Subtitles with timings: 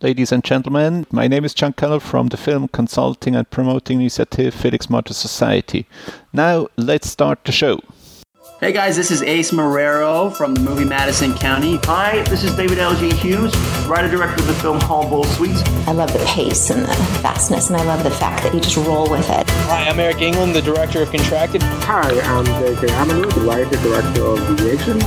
[0.00, 4.54] Ladies and gentlemen, my name is John Keller from the Film Consulting and Promoting Initiative
[4.54, 5.88] Felix Mater Society.
[6.32, 7.80] Now, let's start the show.
[8.60, 11.78] Hey guys, this is Ace Marrero from the movie Madison County.
[11.82, 13.12] Hi, this is David L.G.
[13.16, 13.56] Hughes,
[13.88, 15.62] writer director of the film Humboldt Suites.
[15.88, 18.76] I love the pace and the fastness, and I love the fact that you just
[18.76, 19.50] roll with it.
[19.50, 21.62] Hi, I'm Eric England, the director of Contracted.
[21.62, 24.98] Hi, I'm JJ Amanu, the writer director of Deviation.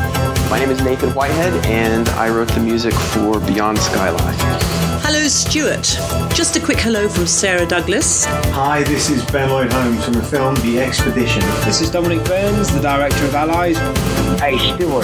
[0.50, 4.70] My name is Nathan Whitehead, and I wrote the music for Beyond Skyline.
[5.14, 5.84] Hello, Stuart.
[6.34, 8.24] Just a quick hello from Sarah Douglas.
[8.54, 11.42] Hi, this is Ben Lloyd Holmes from the film The Expedition.
[11.66, 13.76] This is Dominic Burns, the director of Allies.
[14.40, 15.03] Hey, Stuart.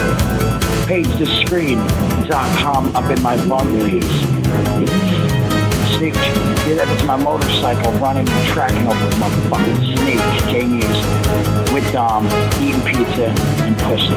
[0.88, 4.05] PageTheScreen.com up in my bum piece.
[5.97, 10.21] Sneak, get up to my motorcycle running and tracking over with my fucking snake.
[10.49, 11.02] Jamie's
[11.73, 12.27] with Dom,
[12.61, 13.27] eating pizza
[13.59, 14.16] and pussy.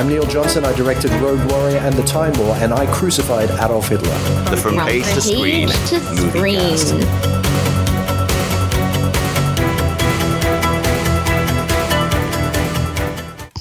[0.00, 0.64] I'm Neil Johnson.
[0.64, 4.08] I directed Rogue Warrior and The Time War, and I crucified Adolf Hitler.
[4.48, 7.00] The From Page to Screen to movie screen.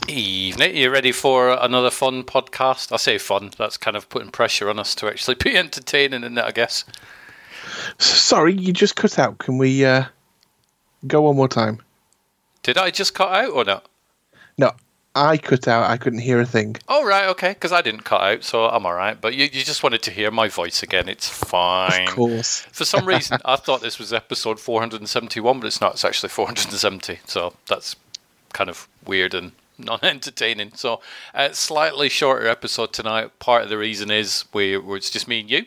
[0.07, 0.77] Evening.
[0.77, 2.93] You ready for another fun podcast?
[2.93, 3.51] I say fun.
[3.57, 6.85] That's kind of putting pressure on us to actually be entertaining in it, I guess.
[7.97, 9.39] Sorry, you just cut out.
[9.39, 10.05] Can we uh,
[11.05, 11.81] go one more time?
[12.63, 13.89] Did I just cut out or not?
[14.57, 14.71] No,
[15.25, 15.89] I cut out.
[15.89, 16.77] I couldn't hear a thing.
[16.87, 19.19] Oh, right, okay, because I didn't cut out, so I'm all right.
[19.19, 21.09] But you, you just wanted to hear my voice again.
[21.09, 22.07] It's fine.
[22.07, 22.61] Of course.
[22.71, 25.93] For some reason, I thought this was episode 471, but it's not.
[25.93, 27.19] It's actually 470.
[27.25, 27.95] So that's
[28.53, 30.73] kind of weird and non entertaining.
[30.75, 31.01] So,
[31.33, 33.37] uh, slightly shorter episode tonight.
[33.39, 35.65] Part of the reason is we, it's just me and you.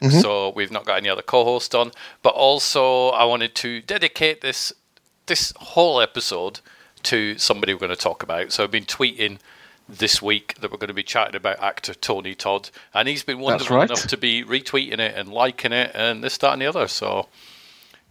[0.00, 0.20] Mhm.
[0.20, 1.92] So we've not got any other co-host on,
[2.22, 4.72] but also I wanted to dedicate this
[5.26, 6.60] this whole episode
[7.04, 8.52] to somebody we're going to talk about.
[8.52, 9.38] So I've been tweeting
[9.88, 13.38] this week that we're going to be chatting about actor Tony Todd, and he's been
[13.38, 13.88] wonderful right.
[13.90, 16.88] enough to be retweeting it and liking it and this, that, and the other.
[16.88, 17.28] So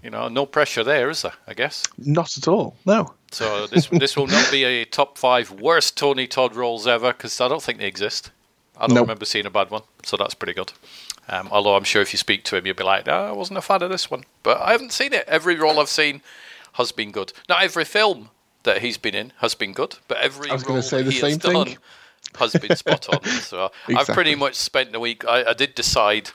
[0.03, 1.34] you know, no pressure there, is there?
[1.48, 1.84] I guess.
[1.98, 2.76] Not at all.
[2.86, 3.14] No.
[3.32, 7.40] So this this will not be a top five worst Tony Todd roles ever because
[7.40, 8.30] I don't think they exist.
[8.78, 9.03] I don't Nope.
[9.03, 10.74] remember seeing a bad one, so that's pretty good.
[11.30, 13.59] Um, although I'm sure if you speak to him, you'll be like, "No, I wasn't
[13.59, 15.26] a fan of this one," but I haven't seen it.
[15.28, 16.22] Every role I've seen
[16.74, 17.32] has been good.
[17.48, 18.30] Not every film
[18.63, 21.19] that he's been in has been good, but every I was role say the he
[21.19, 21.53] same has thing.
[21.53, 21.75] done
[22.40, 23.19] has been spot on.
[23.41, 25.25] So I've pretty much spent the week.
[25.25, 26.31] I, I did decide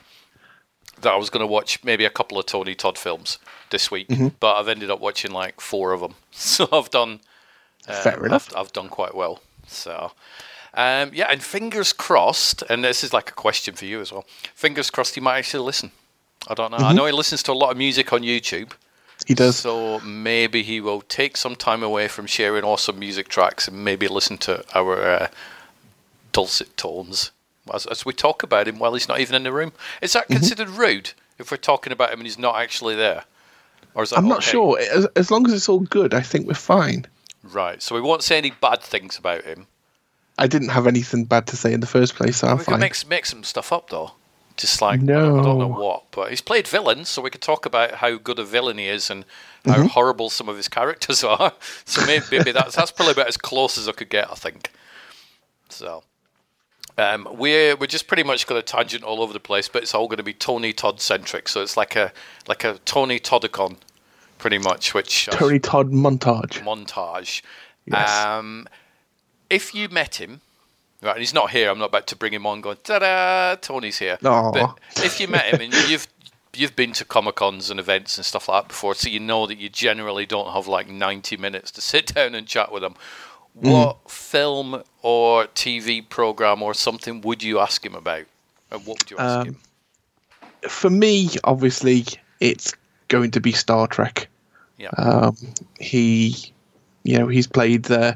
[1.01, 3.37] that I was going to watch maybe a couple of Tony Todd films
[3.69, 4.33] this week, Mhm.
[4.39, 6.15] but I've ended up watching like four of them.
[6.31, 7.19] So I've done.
[7.87, 8.49] um, Fair enough.
[8.53, 9.41] I've, I've done quite well.
[9.67, 10.11] So.
[10.73, 14.25] Um, yeah, and fingers crossed, and this is like a question for you as well.
[14.53, 15.91] Fingers crossed he might actually listen.
[16.47, 16.77] I don't know.
[16.77, 16.95] I Mhm.
[16.95, 18.71] know he listens to a lot of music on YouTube.
[19.29, 19.57] He does.
[19.57, 24.07] So maybe he will take some time away from sharing awesome music tracks and maybe
[24.07, 25.27] listen to our uh,
[26.31, 27.29] dulcet tones
[27.71, 29.71] as, as we talk about him while he's not even in the room.
[30.01, 30.33] Is Mm-hmm.
[30.33, 33.25] that considered rude if we're talking about him and he's not actually there?
[33.93, 34.49] Or is that I'm not okay?
[34.49, 34.79] sure.
[34.79, 37.05] As, as long as it's all good, I think we're fine.
[37.43, 37.83] Right.
[37.83, 39.67] So we won't say any bad things about him.
[40.39, 42.79] I didn't have anything bad to say in the first place, so I'm we fine.
[42.79, 44.13] make, make some stuff up though.
[44.59, 47.41] Just like I, don't, I don't know what, but he's played villains, so we could
[47.41, 49.23] talk about how good a villain he is and
[49.65, 49.89] how Mhm.
[49.91, 51.53] horrible some of his characters are.
[51.85, 54.71] So maybe, maybe that's that's probably about as close as I could get, I think.
[55.69, 56.03] So
[56.97, 59.95] um, we're we're just pretty much going to tangent all over the place, but it's
[59.95, 61.47] all going to be Tony Todd centric.
[61.47, 62.11] So it's like a
[62.47, 63.77] like a Tony Toddicon,
[64.37, 66.61] pretty much, which uh, Tony Todd montage.
[66.63, 67.41] montage.
[67.85, 68.25] Yes.
[68.25, 68.67] Um,
[69.49, 70.41] if you met him,
[71.01, 73.99] right, and he's not here, I'm not about to bring him on going, ta-da, Tony's
[73.99, 74.17] here.
[74.23, 74.51] Aw.
[74.51, 76.07] But if you met him and you've
[76.55, 79.45] you've been to Comic Cons and events and stuff like that before, so you know
[79.47, 82.95] that you generally don't have like 90 minutes to sit down and chat with him.
[83.53, 88.25] What film or TV program or something would you ask him about?
[88.71, 89.57] And what would you ask Um, him?
[90.69, 92.05] For me, obviously,
[92.39, 92.73] it's
[93.09, 94.27] going to be Star Trek.
[94.77, 94.89] Yeah.
[94.97, 95.35] Um,
[95.79, 96.53] he,
[97.03, 98.13] you know, he's played uh,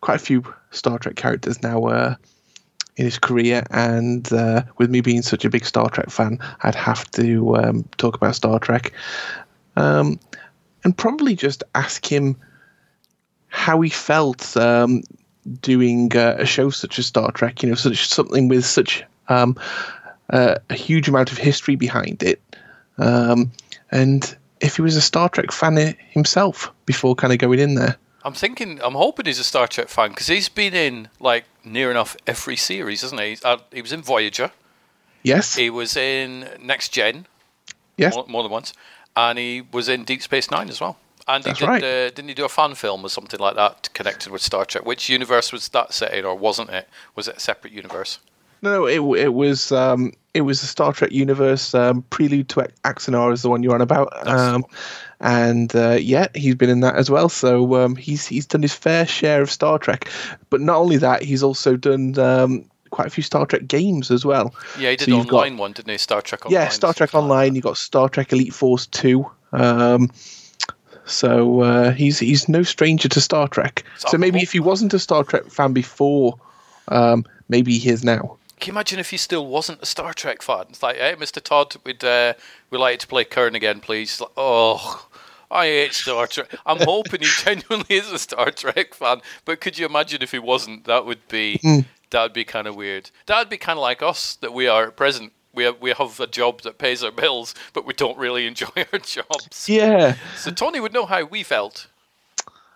[0.00, 0.44] quite a few
[0.74, 2.16] Star Trek characters now were
[2.96, 6.74] in his career, and uh, with me being such a big Star Trek fan, I'd
[6.74, 8.92] have to um, talk about Star Trek,
[9.76, 10.20] um,
[10.84, 12.36] and probably just ask him
[13.48, 15.02] how he felt um,
[15.60, 17.62] doing uh, a show such as Star Trek.
[17.62, 19.52] You know, such something with such uh,
[20.30, 22.40] a huge amount of history behind it,
[22.98, 23.50] um,
[23.90, 27.96] and if he was a Star Trek fan himself before kind of going in there.
[28.24, 31.90] I'm thinking, I'm hoping he's a Star Trek fan because he's been in like near
[31.90, 33.36] enough every series, hasn't he?
[33.44, 34.50] Uh, he was in Voyager.
[35.22, 35.56] Yes.
[35.56, 37.26] He was in Next Gen.
[37.96, 38.14] Yes.
[38.14, 38.72] More, more than once,
[39.14, 40.96] and he was in Deep Space Nine as well.
[41.28, 41.82] And That's he did, right.
[41.82, 44.84] uh, didn't he do a fan film or something like that connected with Star Trek?
[44.84, 46.88] Which universe was that set in, or wasn't it?
[47.14, 48.18] Was it a separate universe?
[48.62, 51.74] No, no, it it was um, it was the Star Trek universe.
[51.74, 54.64] Um, Prelude to Axanar is the one you're on about, um,
[55.20, 57.28] and uh, yeah, he's been in that as well.
[57.28, 60.08] So um, he's he's done his fair share of Star Trek.
[60.50, 64.24] But not only that, he's also done um, quite a few Star Trek games as
[64.24, 64.54] well.
[64.78, 65.98] Yeah, he did So an you've got- online one, didn't he?
[65.98, 66.62] Star Trek Online.
[66.62, 67.54] Yeah, Star Trek Online.
[67.54, 69.30] You got Star Trek Elite Force Two.
[69.52, 70.10] Um,
[71.04, 73.84] so uh, he's he's no stranger to Star Trek.
[73.98, 76.38] So maybe if he wasn't a Star Trek fan before,
[76.88, 78.38] um, maybe he is now.
[78.60, 80.66] Can you imagine if he still wasn't a Star Trek fan?
[80.70, 81.42] It's like, hey, Mr.
[81.42, 82.34] Todd, we'd uh,
[82.70, 84.20] we'd like you to play Kurn again, please.
[84.20, 85.08] Like, oh,
[85.50, 86.54] I hate Star Trek.
[86.64, 90.38] I'm hoping he genuinely is a Star Trek fan, but could you imagine if he
[90.38, 90.84] wasn't?
[90.84, 91.84] That would be Mm.
[92.10, 93.10] that would be kind of weird.
[93.26, 95.32] That would be kind of like us that we are at present.
[95.52, 98.86] We have, we have a job that pays our bills, but we don't really enjoy
[98.92, 99.68] our jobs.
[99.68, 100.16] Yeah.
[100.36, 101.86] So Tony would know how we felt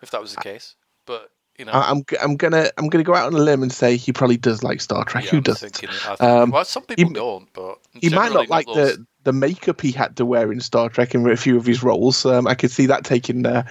[0.02, 0.74] if that was the case.
[1.06, 3.62] But you know, I- I'm g- I'm gonna I'm gonna go out on a limb
[3.62, 5.24] and say he probably does like Star Trek.
[5.24, 5.88] Yeah, Who thinking-
[6.20, 9.80] Um, well, some people he- don't, but He might not like those- the the makeup
[9.80, 12.24] he had to wear in Star Trek in a few of his roles.
[12.24, 13.64] Um, I could see that taking uh,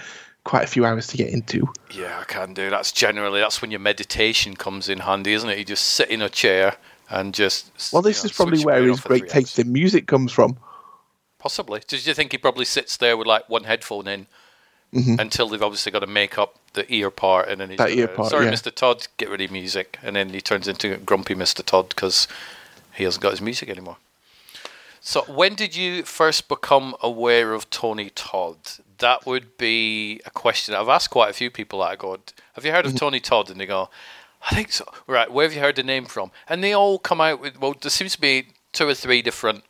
[0.44, 1.66] quite a few hours to get into.
[1.90, 2.70] Yeah, I can do.
[2.70, 5.58] That's generally that's when your meditation comes in handy, isn't it?
[5.58, 6.76] You just sit in a chair
[7.10, 7.70] and just.
[7.92, 10.58] Well, this you know, is probably where his great taste in music comes from.
[11.38, 11.80] Possibly.
[11.86, 14.26] Did you think he probably sits there with like one headphone in
[14.92, 15.20] Mhm.
[15.20, 18.08] until they've obviously got to make up the ear part, and then he's That ear
[18.08, 18.52] part, Sorry, yeah.
[18.52, 18.74] Mr.
[18.74, 21.62] Todd, get rid of music, and then he turns into grumpy Mr.
[21.64, 22.26] Todd because
[22.94, 23.96] he hasn't got his music anymore.
[25.00, 28.56] So, when did you first become aware of Tony Todd?
[28.98, 31.78] That would be a question I've asked quite a few people.
[31.80, 32.18] That I go,
[32.54, 33.90] "Have you heard of Tony Todd?" And they go,
[34.50, 36.32] "I think so." Right, where have you heard the name from?
[36.48, 39.64] And they all come out with well, there seems to be two or three different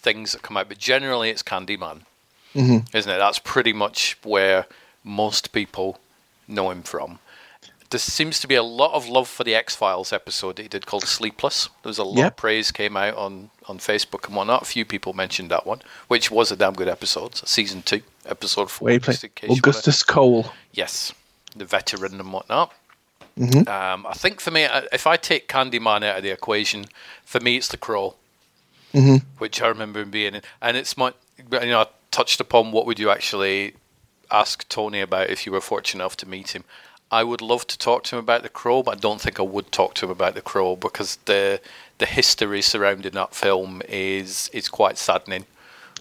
[0.00, 2.02] things that come out, but generally it's Candyman,
[2.54, 2.86] Mhm.
[2.94, 3.18] isn't it?
[3.18, 4.66] That's pretty much where
[5.04, 5.98] most people
[6.46, 7.18] know him from.
[7.90, 10.68] There seems to be a lot of love for the X Files episode that he
[10.68, 11.70] did called Sleepless.
[11.82, 12.32] There was a lot Yep.
[12.32, 14.62] of praise came out on, on Facebook and whatnot.
[14.62, 17.36] A few people mentioned that one, which was a damn good episode.
[17.36, 18.86] So season two, episode four.
[18.86, 20.52] Where he just played in case you Augustus Cole.
[20.72, 21.12] Yes,
[21.56, 22.74] the veteran and whatnot.
[23.38, 23.66] Mhm.
[23.68, 26.86] Um, I think for me, if I take Candyman out of the equation,
[27.24, 28.16] for me it's The Crow,
[28.92, 29.22] Mhm.
[29.38, 32.98] which I remember him being in, and it's my, you know, touched upon what would
[32.98, 33.74] you actually
[34.30, 36.64] ask Tony about if you were fortunate enough to meet him.
[37.10, 39.44] I would love to talk to him about The Crow, but I don't think I
[39.44, 41.60] would talk to him about The Crow because the
[41.96, 45.46] the history surrounding that film is is quite saddening.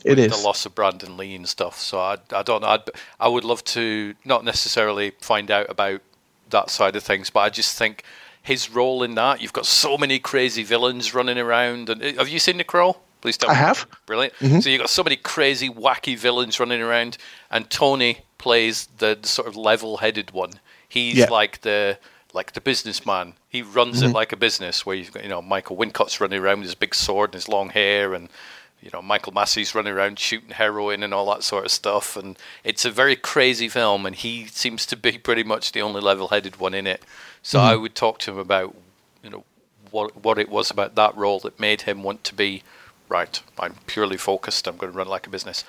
[0.04, 0.32] It is.
[0.32, 1.80] the loss of Brandon Lee and stuff.
[1.80, 2.68] So I, I don't know.
[2.68, 2.90] I'd,
[3.20, 6.02] I would love to not necessarily find out about
[6.50, 8.04] that side of things, but I just think
[8.42, 9.42] his role in that.
[9.42, 11.90] You've got so many crazy villains running around.
[11.90, 12.98] And have you seen The Crow?
[13.22, 13.60] Please tell I me.
[13.60, 13.88] have.
[14.06, 14.34] Brilliant.
[14.40, 14.62] Mhm.
[14.64, 17.18] So you've got so many crazy, wacky villains running around,
[17.50, 20.60] and Tony plays the sort of level-headed one.
[20.88, 21.30] He's Yeah.
[21.30, 21.98] like the
[22.34, 23.34] like the businessman.
[23.50, 24.10] He runs Mhm.
[24.10, 24.86] it like a business.
[24.86, 27.48] Where you've got you know Michael Wincott's running around with his big sword and his
[27.48, 28.30] long hair, and
[28.82, 32.16] you know Michael Massee's running around shooting heroin and all that sort of stuff.
[32.16, 36.02] And it's a very crazy film, and he seems to be pretty much the only
[36.02, 37.02] level-headed one in it.
[37.42, 37.64] So Mhm.
[37.64, 38.76] I would talk to him about
[39.24, 39.44] you know
[39.90, 42.62] what what it was about that role that made him want to be
[43.10, 43.40] right.
[43.60, 44.68] I'm purely focused.
[44.68, 45.64] I'm going to run like a business.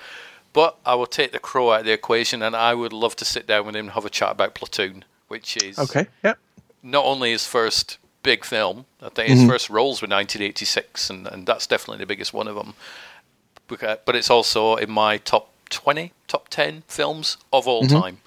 [0.53, 3.25] But I will take the crow out of the equation, and I would love to
[3.25, 6.07] sit down with him and have a chat about Platoon, which is Okay.
[6.23, 6.33] Yeah.
[6.81, 8.85] not only his first big film.
[9.01, 9.47] I think his Mhm.
[9.47, 12.73] first roles were 1986, and, and that's definitely the biggest one of them.
[13.67, 18.01] But it's also in my top 20, top 10 films of all Mhm.
[18.01, 18.21] time.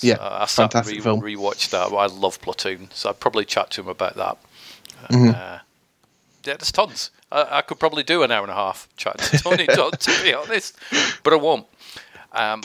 [0.00, 1.20] Yeah, I sat and fantastic re- film.
[1.22, 1.92] rewatched that.
[1.92, 4.36] I love Platoon, so I'd probably chat to him about that.
[5.10, 5.34] Mhm.
[5.34, 5.58] Uh,
[6.44, 7.10] yeah, there's tons.
[7.30, 10.22] I, I could probably do an hour and a half chatting to Tony Todd, to
[10.22, 10.76] be honest,
[11.22, 11.66] but I won't.
[12.32, 12.62] Um,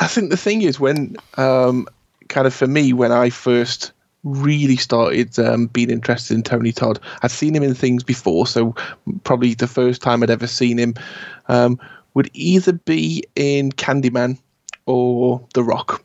[0.00, 1.86] I think the thing is when, um,
[2.28, 3.92] kind of for me, when I first
[4.24, 8.74] really started um, being interested in Tony Todd, I'd seen him in things before, so
[9.24, 10.94] probably the first time I'd ever seen him
[11.48, 11.78] um,
[12.14, 14.38] would either be in Candyman
[14.86, 16.02] or The Rock.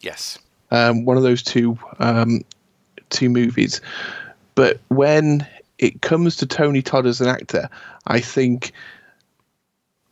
[0.00, 0.38] yes.
[0.70, 2.42] um, one of those two um,
[3.10, 3.80] two movies.
[4.54, 5.46] But when
[5.82, 7.68] it comes to Tony Todd as an actor,
[8.06, 8.72] I think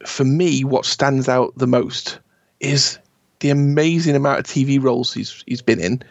[0.04, 2.18] for me, what stands out the most
[2.58, 2.98] is
[3.38, 6.02] the amazing amount of TV roles he's he's been in,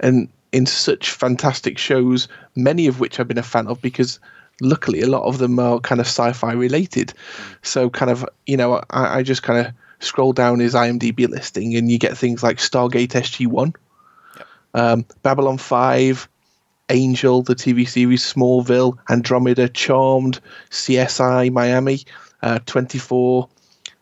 [0.00, 4.20] and in such fantastic shows, many of which I've been a fan of because
[4.60, 7.12] luckily, a lot of them are kind of sci-fi related.
[7.62, 11.76] So, kind of, you know, I, I just kind of scroll down his IMDb listing,
[11.76, 13.74] and you get things like Stargate SG One,
[14.74, 16.28] um, Babylon Five,
[16.90, 20.40] Angel, the TV series, Smallville, Andromeda, Charmed,
[20.70, 22.04] CSI Miami,
[22.42, 23.48] uh, 24,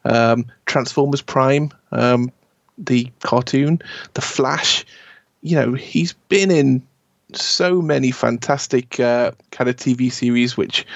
[0.05, 2.31] um, Transformers Prime, um,
[2.79, 3.81] the cartoon,
[4.15, 4.85] The Flash.
[5.43, 6.83] You know, he's been in
[7.33, 10.87] so many fantastic uh, kind of TV series, which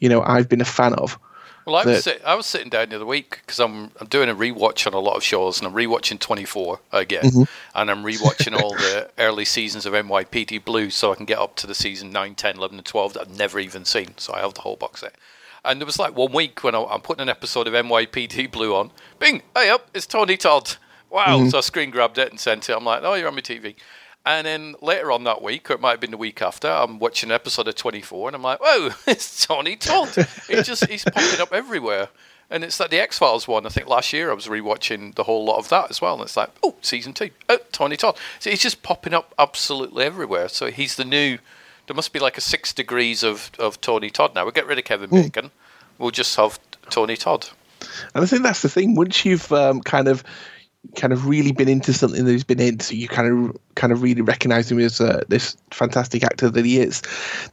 [0.00, 1.18] you know I've been a fan of.
[1.66, 4.28] Well, I was, sit, I was sitting down the other week because I'm I'm doing
[4.28, 7.42] a rewatch on a lot of shows, and I'm rewatching 24 again, mm-hmm.
[7.74, 11.56] and I'm rewatching all the early seasons of NYPD Blue, so I can get up
[11.56, 14.16] to the season 9, 10, 11, and 12 that I've never even seen.
[14.16, 15.16] So I have the whole box set.
[15.64, 18.72] And there was like one week when I, am putting an episode of NYPD Blue
[18.72, 18.92] on.
[19.18, 20.76] Bing, hey up, it's Tony Todd.
[21.10, 21.38] Wow!
[21.38, 21.48] Mm-hmm.
[21.48, 22.76] So I screen grabbed it and sent it.
[22.76, 23.74] I'm like, oh, you're on my TV.
[24.26, 26.98] And then later on that week, or it might have been the week after, I'm
[26.98, 30.08] watching an episode of 24, and I'm like, "Whoa, it's Tony Todd!"
[30.48, 32.08] he just he's popping up everywhere.
[32.50, 33.66] And it's like the X Files one.
[33.66, 36.14] I think last year I was rewatching the whole lot of that as well.
[36.14, 38.16] And it's like, oh, season two, oh, Tony Todd.
[38.38, 40.48] So he's just popping up absolutely everywhere.
[40.48, 41.38] So he's the new.
[41.86, 44.44] There must be like a six degrees of, of Tony Todd now.
[44.44, 45.10] We'll get rid of Kevin.
[45.10, 45.46] Bacon.
[45.46, 45.50] Mm.
[45.98, 46.58] We'll just have
[46.90, 47.48] Tony Todd.
[48.14, 48.94] And I think that's the thing.
[48.94, 50.22] Once you've um, kind of
[50.94, 53.92] kind of really been into something that he's been in, so you kind of kind
[53.92, 57.02] of really recognise him as uh, this fantastic actor that he is,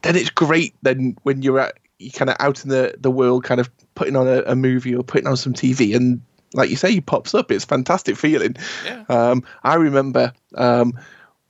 [0.02, 0.75] then it's great.
[0.82, 4.16] Then when you're at you kind of out in the the world, kind of putting
[4.16, 6.22] on a, a, movie or putting on some TV, and
[6.54, 7.52] like you say, he pops up.
[7.52, 8.56] It's fantastic feeling.
[8.86, 9.04] Yeah.
[9.10, 10.94] Um, I remember um,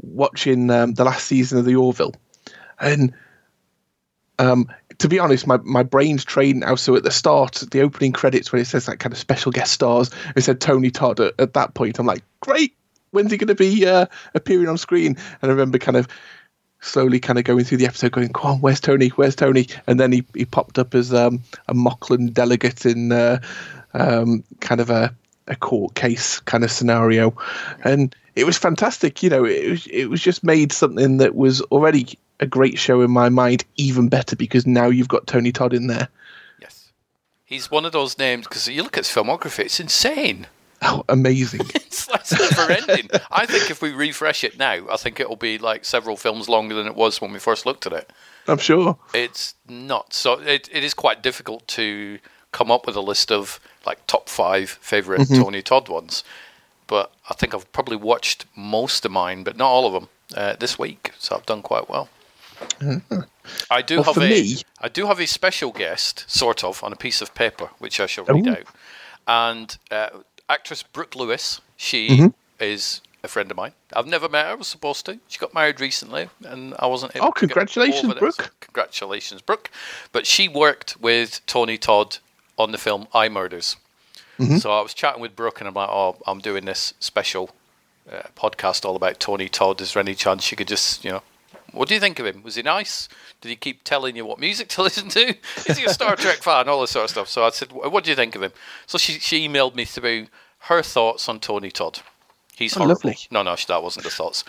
[0.02, 2.14] watching um, the last season of The Orville,
[2.80, 3.14] and
[4.40, 4.68] um,
[5.00, 6.76] to be honest, my, my brain's trained now.
[6.76, 9.74] So at the start, the opening credits, when it says that kind of special guest
[9.74, 11.20] stars, it said Tony Todd.
[11.20, 12.76] At, at that point, I'm like, great.
[13.12, 15.18] When's he going to be uh, appearing on screen?
[15.42, 16.08] And I remember kind of
[16.84, 19.10] slowly kind of going through the episode, going, "Come on, where's Tony?
[19.10, 23.40] Where's Tony?" And then he, he popped up as um, a Moclan delegate in uh,
[23.94, 25.16] um, kind of a,
[25.48, 27.36] a court case kind of scenario,
[27.84, 29.24] and it was fantastic.
[29.24, 33.02] You know, it was it was just made something that was already a great show
[33.02, 36.10] in my mind even better because now you've got Tony Todd in there.
[36.62, 36.92] Yes,
[37.46, 40.48] he's one of those names because you look at his filmography; it's insane.
[40.82, 41.62] Oh, amazing!
[41.76, 43.10] it's like never ending.
[43.32, 46.76] I think if we refresh it now, I think it'll be like several films longer
[46.76, 48.12] than it was when we first looked at it.
[48.48, 50.14] I'm sure it's not.
[50.14, 52.20] So it it is quite difficult to
[52.52, 55.42] come up with a list of like top five favorite mm-hmm.
[55.42, 56.24] Tony Todd ones.
[56.88, 60.56] But I think I've probably watched most of mine, but not all of them uh,
[60.60, 61.12] this week.
[61.18, 62.10] So I've done quite well.
[63.70, 66.94] I do well, have a me, I do have a special guest, sort of, on
[66.94, 68.52] a piece of paper, which I shall read Ooh.
[68.52, 68.68] out.
[69.28, 70.10] And uh,
[70.50, 72.28] actress Brooke Lewis, she mm-hmm.
[72.60, 73.72] is a friend of mine.
[73.94, 74.52] I've never met her.
[74.52, 75.20] I was supposed to.
[75.28, 77.28] She got married recently, and I wasn't able.
[77.28, 78.54] Oh, congratulations, Brooke!
[78.60, 79.70] Congratulations, Brooke.
[80.12, 82.18] But she worked with Tony Todd
[82.58, 83.78] on the film iMurders.
[84.40, 84.58] Mm-hmm.
[84.58, 87.52] So I was chatting with Brooke, and I'm like, "Oh, I'm doing this special
[88.12, 89.82] uh, podcast all about Tony Todd.
[89.82, 91.24] Is there any chance you could just, you know,
[91.74, 92.44] what do you think of him?
[92.44, 93.10] Was he nice?
[93.42, 95.36] Did he keep telling you what music to listen to?
[95.68, 96.70] Is he a Star Trek fan?
[96.70, 97.28] All this sort of stuff.
[97.28, 98.54] So I said, "What do you think of him?"
[98.86, 100.28] So she she emailed me through
[100.60, 102.00] her thoughts on Tony Todd.
[102.56, 102.96] He's oh, horrible.
[102.96, 103.18] Lovely.
[103.32, 104.44] No, no, that wasn't the thoughts.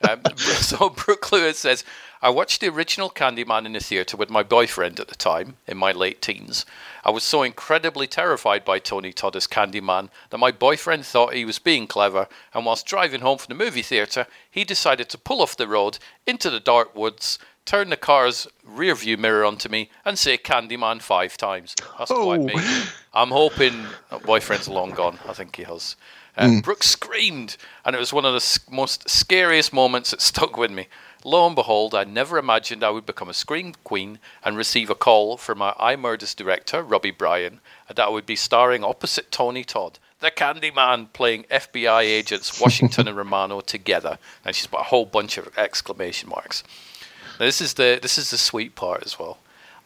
[0.08, 1.84] Um, so Brooke Lewis says,
[2.20, 5.76] I watched the original Candyman in the theatre with my boyfriend at the time, in
[5.76, 6.66] my late teens.
[7.04, 11.44] I was so incredibly terrified by Tony Todd as Candyman that my boyfriend thought he
[11.44, 15.42] was being clever, and whilst driving home from the movie theatre, he decided to pull
[15.42, 19.90] off the road into the dark woods, turn the car's rear view mirror onto me,
[20.04, 21.74] and say Candyman five times.
[21.98, 22.24] That's oh.
[22.24, 22.54] quite me.
[23.14, 23.84] I'm hoping
[24.24, 25.18] boyfriend's long gone.
[25.28, 25.94] I think he has.
[26.38, 26.62] Uh, mm.
[26.62, 30.86] Brooke screamed, and it was one of the most scariest moments that stuck with me.
[31.24, 34.94] Lo and behold, I never imagined I would become a scream queen and receive a
[34.94, 39.64] call from my iMurders director, Robin Bain, and that I would be starring opposite Tony
[39.64, 44.18] Todd, the Candyman, playing FBI agents Washington and Romano together.
[44.44, 46.62] And she's put a whole bunch of exclamation marks.
[47.40, 49.38] Now, this is the this is the sweet part as well.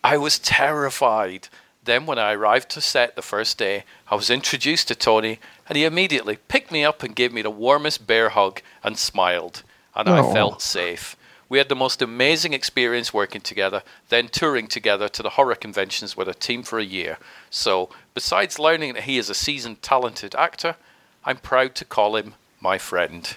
[0.05, 1.49] I was terrified
[1.85, 5.77] then, when I arrived to set the first day, I was introduced to Tony, and
[5.77, 10.09] he immediately picked me up and gave me the warmest bear hug and smiled, and
[10.09, 10.31] Aww.
[10.31, 11.17] I felt safe.
[11.49, 16.17] We had the most amazing experience working together, then touring together to the horror conventions
[16.17, 17.19] with a team for a year.
[17.51, 20.77] So, besides learning that he is a seasoned, talented actor,
[21.25, 23.37] I'm proud to call him my friend.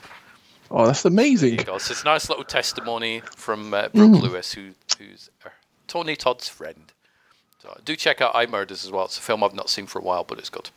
[0.72, 1.66] Oh, that's amazing.
[1.66, 4.22] So it's a nice little testimony from uh, Brooke mm.
[4.22, 5.50] Lewis, who, who's uh,
[5.88, 6.92] Tony Todd's friend.
[7.66, 9.06] So do check out iMurders as well.
[9.06, 10.70] It's a film I've not seen for a while, but it's good.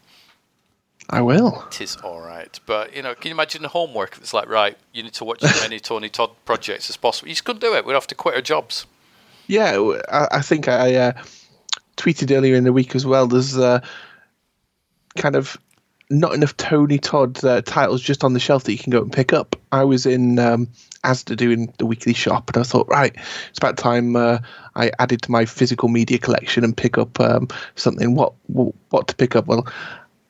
[1.11, 1.65] I will.
[1.69, 4.13] It is all right, but you know, can you imagine the homework?
[4.13, 7.29] If it's like, right, you need to watch as many Tony Todd projects as possible.
[7.29, 7.85] You just couldn't do it.
[7.85, 8.87] We'd have to quit our jobs.
[9.47, 11.13] Yeah, I, I think I uh,
[11.97, 13.27] tweeted earlier in the week as well.
[13.27, 13.81] There's uh,
[15.17, 15.57] kind of
[16.11, 19.13] not enough Tony Todd uh, titles just on the shelf that you can go and
[19.13, 19.57] pick up.
[19.73, 20.69] I was in um,
[21.05, 23.15] Asda doing the weekly shop, and I thought, right,
[23.49, 24.39] it's about time uh,
[24.75, 28.15] I added to my physical media collection and pick up um, something.
[28.15, 29.47] What, what to pick up?
[29.47, 29.67] Well,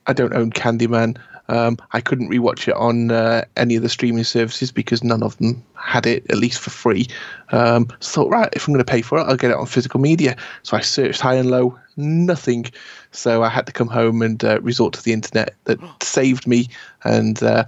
[0.06, 1.16] I don't own Candyman.
[1.50, 5.38] Um, I couldn't rewatch it on uh, any of the streaming services because none of
[5.38, 7.06] them had it, at least for free.
[7.52, 9.66] Um, so thought, right, if I'm going to pay for it, I'll get it on
[9.66, 10.37] physical media.
[10.62, 12.67] So I searched high and low, nothing.
[13.11, 15.55] So I had to come home and uh, resort to the internet.
[15.64, 16.69] That saved me.
[17.05, 17.64] And uh,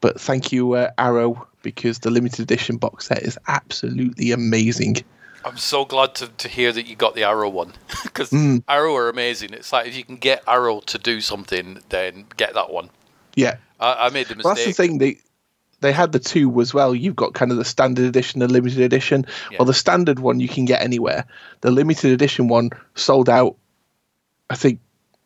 [0.00, 4.96] but thank you, uh, Arrow, because the limited edition box set is absolutely amazing.
[5.44, 8.62] I'm so glad to, to hear that you got the Arrow one because Mm.
[8.68, 9.52] Arrow are amazing.
[9.54, 12.90] It's like if you can get Arrow to do something, then get that one.
[13.34, 13.56] Yeah.
[13.80, 14.44] I, I made the mistake.
[14.44, 14.98] Well, that's the thing.
[14.98, 15.18] They
[15.82, 16.94] they had the two as well.
[16.94, 19.26] You've got kind of the standard edition, the limited edition.
[19.58, 21.26] Well, the standard one you can get anywhere.
[21.60, 23.56] The limited edition one sold out,
[24.48, 24.80] I think,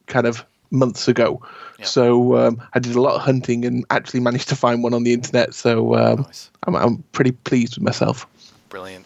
[0.06, 1.42] kind of months ago.
[1.86, 5.04] So um, I did a lot of hunting and actually managed to find one on
[5.04, 5.54] the internet.
[5.54, 6.26] So um,
[6.64, 8.26] I'm, I'm pretty pleased with myself.
[8.68, 9.05] Brilliant.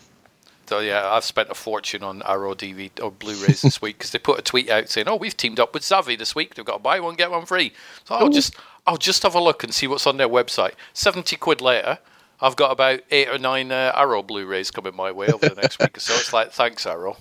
[0.71, 4.21] So yeah, I've spent a fortune on Arrow DVD or Blu-rays this week because they
[4.21, 6.55] put a tweet out saying, "Oh, we've teamed up with Zavvi this week.
[6.55, 7.73] They've got to buy one get one free."
[8.05, 8.55] So I'll just
[8.87, 10.75] I'll just have a look and see what's on their website.
[10.95, 11.99] Seventy quid later,
[12.41, 15.81] I've got about eight or nine uh, Arrow Blu-rays coming my way over the next
[15.81, 16.15] week or so.
[16.15, 17.17] It's like thanks Arrow.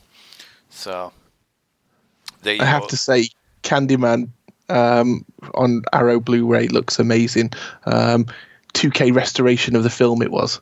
[0.69, 1.11] So
[2.45, 3.29] I have to say,
[3.63, 4.29] Candyman
[4.69, 5.25] um,
[5.55, 7.49] on Arrow Blu-ray looks amazing.
[7.87, 8.27] Um,
[8.75, 10.61] 2K restoration of the film it was,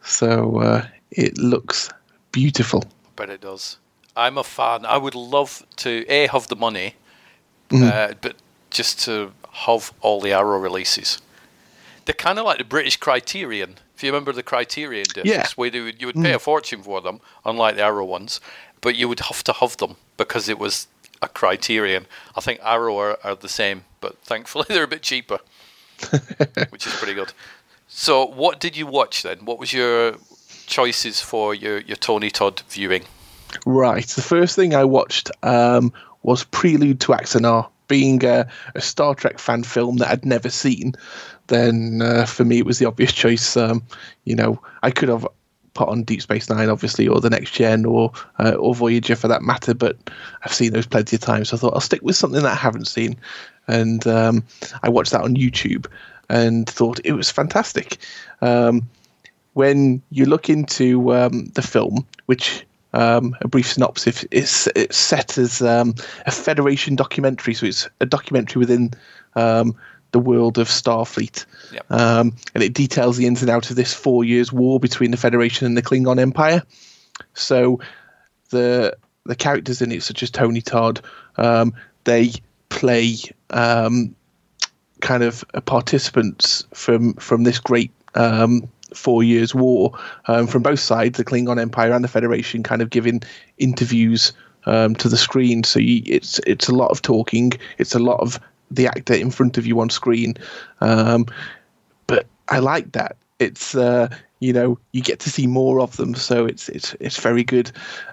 [0.00, 1.90] so uh, it looks
[2.32, 2.84] beautiful.
[3.16, 3.78] but it does.
[4.16, 4.86] I'm a fan.
[4.86, 6.94] I would love to a have the money,
[7.70, 7.90] Mhm.
[7.92, 8.36] uh, but
[8.70, 11.18] just to have all the Arrow releases.
[12.04, 13.78] They're kind of like the British Criterion.
[13.96, 15.46] If you remember the Criterion discs, Yeah.
[15.56, 16.42] where they would, you would pay a Mm.
[16.42, 18.40] fortune for them, unlike the Arrow ones,
[18.80, 20.86] but you would have to have them because it was
[21.20, 22.06] a Criterion.
[22.36, 25.40] I think Arrow are, are the same, but thankfully they're a bit cheaper,
[26.70, 27.32] which is pretty good.
[27.88, 29.38] So, what did you watch then?
[29.44, 30.16] What was your
[30.68, 33.04] choices for your, your Tony Todd viewing?
[33.66, 34.06] Right.
[34.06, 37.68] The first thing I watched um, was Prelude to Axanar.
[37.88, 40.92] Being a, a Star Trek fan film that I'd never seen,
[41.46, 43.56] then uh, for me it was the obvious choice.
[43.56, 43.82] Um,
[44.24, 45.26] you know, I could have
[45.72, 49.28] put on Deep Space Nine, obviously, or the Next Gen, or uh, or Voyager for
[49.28, 49.72] that matter.
[49.72, 49.96] But
[50.42, 51.48] I've seen those plenty of times.
[51.48, 53.16] So I thought I'll stick with something that I haven't seen,
[53.66, 54.44] and um,
[54.82, 55.86] I watched that on YouTube
[56.28, 57.96] and thought it was fantastic.
[58.42, 58.86] Um,
[59.54, 65.38] when you look into um, the film, which um, a brief synopsis is it's set
[65.38, 65.94] as um,
[66.26, 68.92] a Federation documentary, so it's a documentary within
[69.34, 69.74] um,
[70.12, 71.44] the world of Starfleet,
[71.90, 75.16] um, and it details the ins and outs of this four years war between the
[75.16, 76.62] Federation and the Klingon Empire.
[77.34, 77.80] So
[78.50, 81.02] the the characters in it, such as Tony Todd,
[81.36, 82.32] um, they
[82.70, 83.16] play
[83.50, 84.14] um,
[85.00, 89.92] kind of participants from from this great um, four years war
[90.26, 93.22] um, from both sides, the Klingon Empire and the Federation, kind of giving
[93.58, 94.32] interviews
[94.66, 95.64] um, to the screen.
[95.64, 97.52] So you, it's it's a lot of talking.
[97.78, 98.38] It's a lot of
[98.70, 100.34] the actor in front of you on screen.
[100.80, 101.26] Um,
[102.06, 103.16] but I like that.
[103.38, 104.08] It's uh,
[104.40, 107.70] you know you get to see more of them, so it's it's it's very good,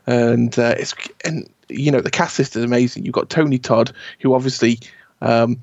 [0.08, 3.06] and uh, it's and you know the cast list is amazing.
[3.06, 4.80] You've got Tony Todd, who obviously
[5.22, 5.60] um,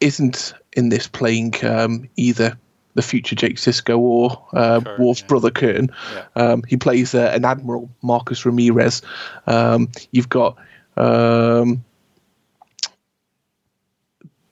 [0.00, 2.58] isn't in this playing um, either
[2.94, 5.90] the future Jake Sisko or uh, Worf's brother Kurn.
[6.36, 9.02] Um, he plays uh, an admiral, Marcus Ramirez.
[9.46, 10.56] Um, you've got
[10.96, 11.84] um,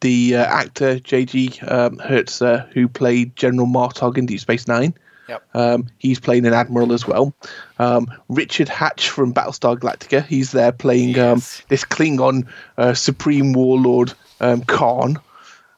[0.01, 1.61] the uh, actor J.G.
[1.67, 4.95] Um, Hertzler, who played General Martok in Deep Space Nine.
[5.29, 5.43] Yep.
[5.55, 7.33] Um, he's playing an admiral as well.
[7.79, 10.27] Um, Richard Hatch from Battlestar Galactica.
[10.27, 15.21] He's there playing um, this Klingon uh, Supreme Warlord um, Kharn.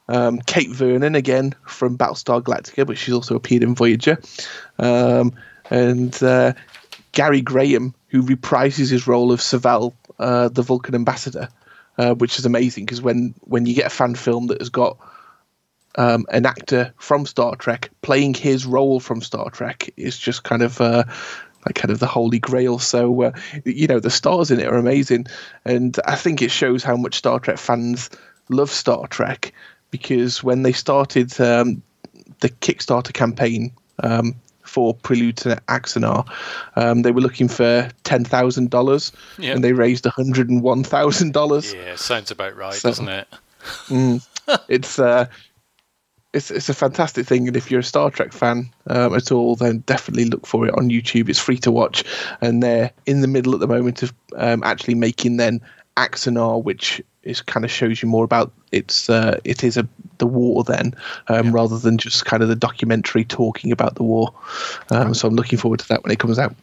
[0.08, 4.18] Um, Kate Vernon again from Battlestar Galactica, but she's also appeared in Voyager.
[4.78, 5.32] Um,
[5.70, 6.52] and uh,
[7.12, 11.48] Gary Graham, who reprises his role of Soval, uh, the Vulcan ambassador,
[11.98, 14.98] uh, which is amazing because when when you get a fan film that has got
[15.96, 20.62] um, an actor from Star Trek playing his role from Star Trek, it's just kind
[20.62, 21.04] of uh,
[21.64, 22.78] like kind of the holy grail.
[22.78, 23.32] So uh,
[23.64, 25.26] you know the stars in it are amazing,
[25.64, 28.10] and I think it shows how much Star Trek fans
[28.50, 29.52] love Star Trek
[29.94, 31.80] because when they started um,
[32.40, 33.70] the Kickstarter campaign
[34.02, 36.28] um, for Prelude to Axanar,
[36.74, 39.52] um, they were looking for ten thousand dollars, Yeah.
[39.52, 41.72] and they raised one hundred and one thousand dollars.
[41.72, 43.28] Yeah, sounds about right, So- doesn't it?
[43.86, 44.26] Mm.
[44.68, 45.26] it's uh,
[46.32, 49.54] it's it's a fantastic thing, and if you're a Star Trek fan um, at all,
[49.54, 51.28] then definitely look for it on YouTube.
[51.28, 52.02] It's free to watch,
[52.40, 55.60] and they're in the middle at the moment of um, actually making then
[55.96, 60.26] Axanar, which is kind of shows you more about it's uh, it is a the
[60.26, 60.94] war then,
[61.28, 61.52] um, yeah.
[61.52, 64.32] rather than just kind of the documentary talking about the war.
[64.90, 66.54] Um, so I'm looking forward to that when it comes out.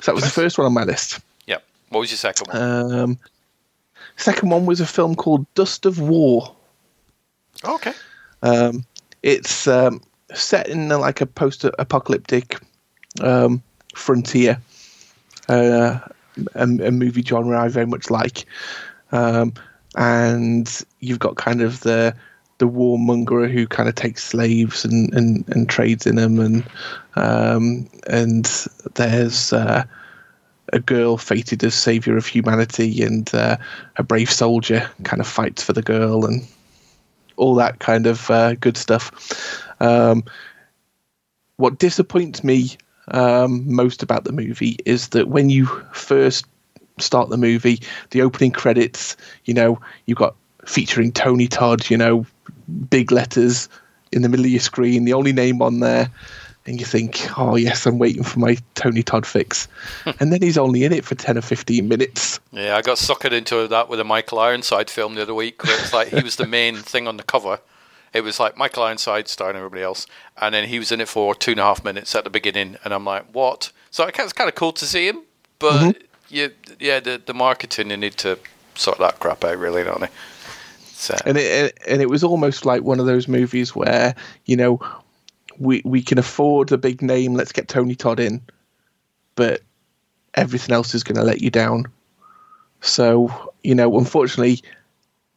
[0.00, 1.20] So that was the first one on my list.
[1.46, 1.58] Yeah.
[1.88, 2.62] What was your second one?
[2.62, 3.18] Um,
[4.16, 6.54] second one was a film called Dust of War.
[7.64, 7.92] Okay.
[8.42, 8.84] Um,
[9.22, 10.00] it's um,
[10.32, 12.58] set in uh, like a post-apocalyptic
[13.20, 13.62] um,
[13.94, 14.60] frontier,
[15.48, 15.98] uh,
[16.54, 18.46] a, a, movie genre I very much like,
[19.12, 19.52] um,
[19.96, 22.14] and you've got kind of the
[22.58, 26.64] the warmonger who kind of takes slaves and, and, and trades in them, and
[27.16, 29.82] um, and there's uh,
[30.72, 33.56] a girl fated as savior of humanity, and uh,
[33.96, 36.46] a brave soldier kind of fights for the girl, and
[37.36, 39.10] all that kind of uh, good stuff.
[39.80, 40.24] Um,
[41.56, 42.76] what disappoints me
[43.08, 46.46] um, most about the movie is that when you first
[47.00, 50.34] start the movie, the opening credits, you know, you've got
[50.66, 52.26] featuring Tony Todd, you know,
[52.88, 53.68] big letters
[54.12, 56.10] in the middle of your screen, the only name on there
[56.66, 59.66] and you think, oh yes, I'm waiting for my Tony Todd fix,
[60.20, 62.40] and then he's only in it for ten or fifteen minutes.
[62.52, 65.64] Yeah, I got suckered into that with a Michael Ironside film the other week.
[65.64, 67.60] Where it's like he was the main thing on the cover.
[68.12, 70.06] It was like Michael Ironside starring everybody else,
[70.40, 72.76] and then he was in it for two and a half minutes at the beginning,
[72.84, 73.72] and I'm like, what?
[73.90, 75.22] So it's kind of cool to see him,
[75.58, 76.06] but mm-hmm.
[76.30, 78.38] You, yeah, the the marketing they need to
[78.74, 80.08] sort that crap out, really, don't they?
[80.92, 81.16] So.
[81.24, 84.14] And it and it was almost like one of those movies where
[84.44, 84.80] you know
[85.58, 87.34] we we can afford a big name.
[87.34, 88.42] Let's get Tony Todd in,
[89.34, 89.62] but
[90.34, 91.86] everything else is going to let you down.
[92.80, 94.62] So you know, unfortunately,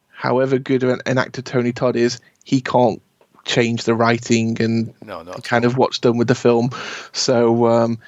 [0.08, 3.00] however good an, an actor Tony Todd is, he can't
[3.44, 6.70] change the writing and no, kind of what's done with the film.
[7.12, 7.98] So um,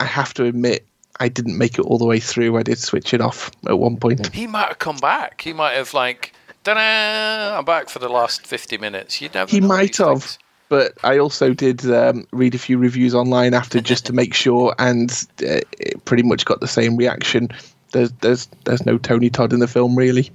[0.00, 0.86] I have to admit,
[1.20, 2.56] I didn't make it all the way through.
[2.56, 4.34] I did switch it off at one point.
[4.34, 5.42] He might have come back.
[5.42, 6.32] He might have like,
[6.64, 6.72] da
[7.56, 9.20] I'm back for the last fifty minutes.
[9.20, 9.50] You never.
[9.50, 10.24] He might have.
[10.24, 10.38] Things
[10.70, 14.72] but I also did um, read a few reviews online after just to make sure,
[14.78, 15.10] and
[15.42, 17.48] uh, it pretty much got the same reaction.
[17.90, 20.30] There's there's there's no Tony Todd in the film really.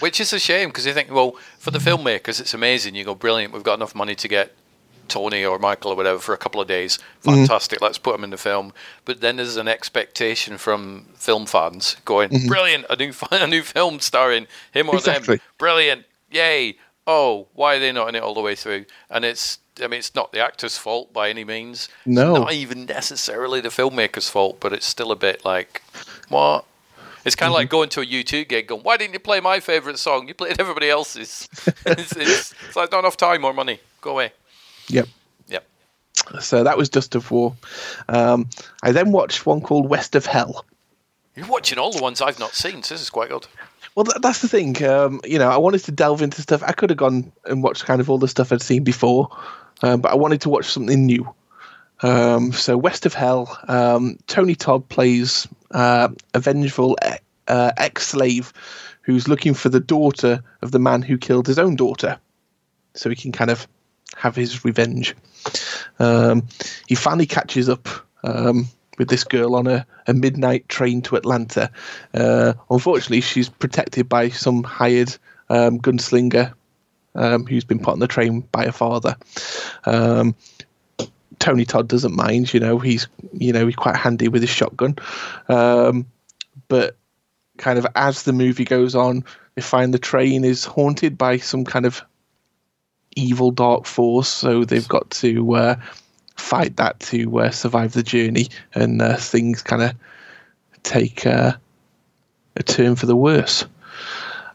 [0.00, 2.94] Which is a shame because you think, well, for the filmmakers, it's amazing.
[2.94, 3.54] You go, brilliant.
[3.54, 4.54] We've got enough money to get
[5.12, 6.98] Tony or Michael or whatever for a couple of days.
[7.22, 7.30] Mm-hmm.
[7.30, 7.78] Fantastic.
[7.78, 7.84] Mm-hmm.
[7.84, 8.72] Let's put them in the film.
[9.04, 12.48] But then there's an expectation from film fans going, mm-hmm.
[12.48, 12.86] brilliant.
[12.90, 15.36] A new a new film starring him or exactly.
[15.36, 15.44] them.
[15.58, 16.04] Brilliant.
[16.30, 18.84] Yay oh, why are they not in it all the way through?
[19.10, 21.88] And it's, I mean, it's not the actor's fault by any means.
[22.06, 22.36] No.
[22.36, 25.82] It's not even necessarily the filmmaker's fault, but it's still a bit like,
[26.28, 26.64] what?
[27.24, 27.60] It's kind of mm-hmm.
[27.62, 30.26] like going to a U2 gig going, why didn't you play my favourite song?
[30.26, 31.48] You played everybody else's.
[31.86, 33.80] it's, it's, it's, like, not enough time or money.
[34.00, 34.32] Go away.
[34.92, 35.08] Yep.
[35.48, 35.66] Yep.
[36.40, 37.54] So that was Dust of War.
[38.08, 38.48] Um,
[38.82, 40.64] I then watched one called West of Hell.
[41.34, 43.46] You're watching all the ones I've not seen, so this is quite good.
[43.94, 44.82] Well, that's the thing.
[44.84, 46.62] Um, you know, I wanted to delve into stuff.
[46.62, 49.28] I could have gone and watched kind of all the stuff I'd seen before,
[49.82, 51.32] um, but I wanted to watch something new.
[52.02, 56.96] Um, so, West of Hell, um, Tony Todd plays uh, a vengeful
[57.48, 58.52] uh, ex slave
[59.02, 62.18] who's looking for the daughter of the man who killed his own daughter.
[62.94, 63.66] So he can kind of
[64.16, 65.14] have his revenge.
[65.98, 66.46] Um,
[66.86, 67.88] he finally catches up
[68.24, 71.70] um, with this girl on a, a midnight train to Atlanta.
[72.14, 75.16] Uh, unfortunately, she's protected by some hired
[75.48, 76.52] um, gunslinger
[77.14, 79.16] um, who's been put on the train by her father.
[79.84, 80.34] Um,
[81.38, 84.96] Tony Todd doesn't mind, you know, he's you know he's quite handy with his shotgun.
[85.48, 86.06] Um,
[86.68, 86.96] but
[87.58, 91.64] kind of as the movie goes on, they find the train is haunted by some
[91.64, 92.02] kind of
[93.16, 95.76] evil dark force, so they've got to uh,
[96.36, 99.92] fight that to uh, survive the journey, and uh, things kind of
[100.82, 101.52] take uh,
[102.56, 103.64] a turn for the worse.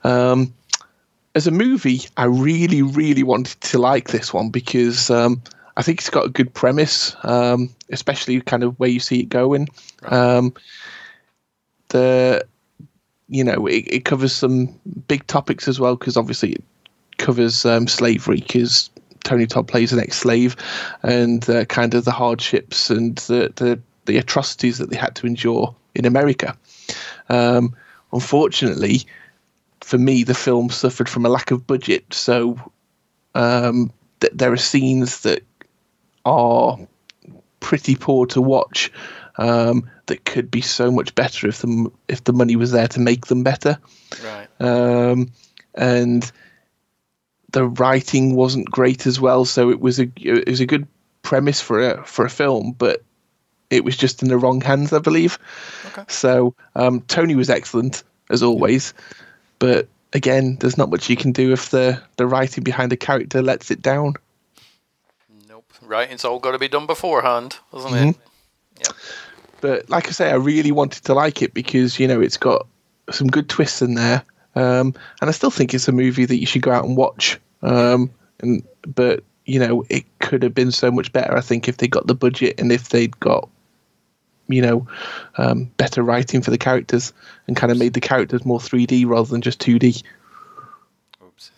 [0.03, 0.53] Um,
[1.35, 5.41] as a movie, I really, really wanted to like this one because um,
[5.75, 9.29] I think it's got a good premise, um, especially kind of where you see it
[9.29, 9.69] going.
[10.03, 10.53] Um,
[11.89, 12.45] the
[13.29, 14.67] you know it, it, covers some
[15.07, 16.63] big topics as well because obviously it
[17.17, 18.89] covers um, slavery because
[19.23, 20.55] Tony Todd plays an ex-slave,
[21.03, 25.27] and uh, kind of the hardships and the, the, the atrocities that they had to
[25.27, 26.57] endure in America.
[27.29, 27.75] Um,
[28.13, 29.01] unfortunately,
[29.81, 32.57] for me, the film suffered from a lack of budget, so
[33.35, 35.43] um, th- there are scenes that
[36.25, 36.77] are
[37.59, 38.91] pretty poor to watch.
[39.39, 42.99] Um, that could be so much better if the if the money was there to
[42.99, 43.77] make them better.
[44.23, 44.47] Right.
[44.59, 45.31] Um,
[45.75, 46.31] and
[47.51, 49.45] the writing wasn't great as well.
[49.45, 50.87] So it was a it was a good
[51.21, 53.03] premise for a for a film, but
[53.69, 55.37] it was just in the wrong hands, I believe.
[55.87, 56.03] Okay.
[56.07, 58.93] So um, Tony was excellent as always,
[59.59, 63.41] but again, there's not much you can do if the the writing behind the character
[63.41, 64.15] lets it down.
[65.47, 68.09] Nope, writing's all got to be done beforehand, doesn't mm-hmm.
[68.09, 68.17] it?
[68.79, 68.91] Yeah.
[69.59, 72.67] But like I say, I really wanted to like it because you know it's got
[73.11, 74.23] some good twists in there,
[74.57, 77.39] um, and I still think it's a movie that you should go out and watch.
[77.61, 81.37] Um, and but you know it could have been so much better.
[81.37, 83.47] I think if they got the budget and if they'd got
[84.47, 84.87] you know
[85.37, 87.13] um, better writing for the characters
[87.45, 90.01] and kind of made the characters more 3D rather than just 2D.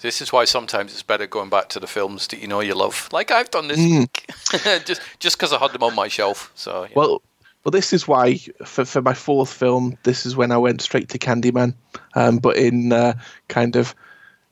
[0.02, 2.76] This is why sometimes it's better going back to the films that you know you
[2.76, 4.86] love, like I've done this mm.
[4.86, 6.52] just just because I had them on my shelf.
[6.54, 7.22] So well,
[7.63, 11.10] well, this is why for for my fourth film, this is when I went straight
[11.10, 11.74] to Candyman,
[12.15, 13.13] um, but in uh,
[13.48, 13.93] kind of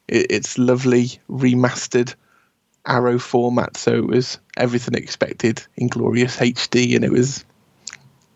[0.08, 2.14] it, it's lovely remastered
[2.86, 3.78] Arrow format.
[3.78, 7.46] So it was everything expected in glorious HD, and it was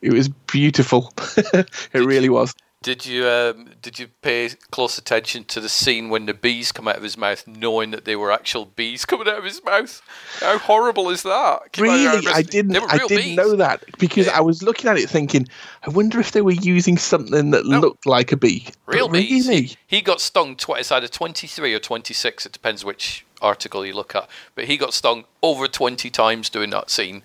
[0.01, 1.13] it was beautiful.
[1.53, 2.55] it really was.
[2.83, 6.87] Did you um, did you pay close attention to the scene when the bees come
[6.87, 10.01] out of his mouth, knowing that they were actual bees coming out of his mouth?
[10.39, 11.77] How horrible is that?
[11.77, 12.75] really, I didn't.
[12.77, 13.37] I didn't bees.
[13.37, 14.37] know that because yeah.
[14.37, 15.47] I was looking at it thinking,
[15.85, 17.79] I wonder if they were using something that no.
[17.79, 18.65] looked like a bee.
[18.87, 19.47] Real but bees.
[19.47, 19.61] Really?
[19.61, 20.79] He, he, got stung twice.
[20.79, 22.47] It's either twenty three or twenty six.
[22.47, 24.27] It depends which article you look at.
[24.55, 27.21] But he got stung over twenty times doing that scene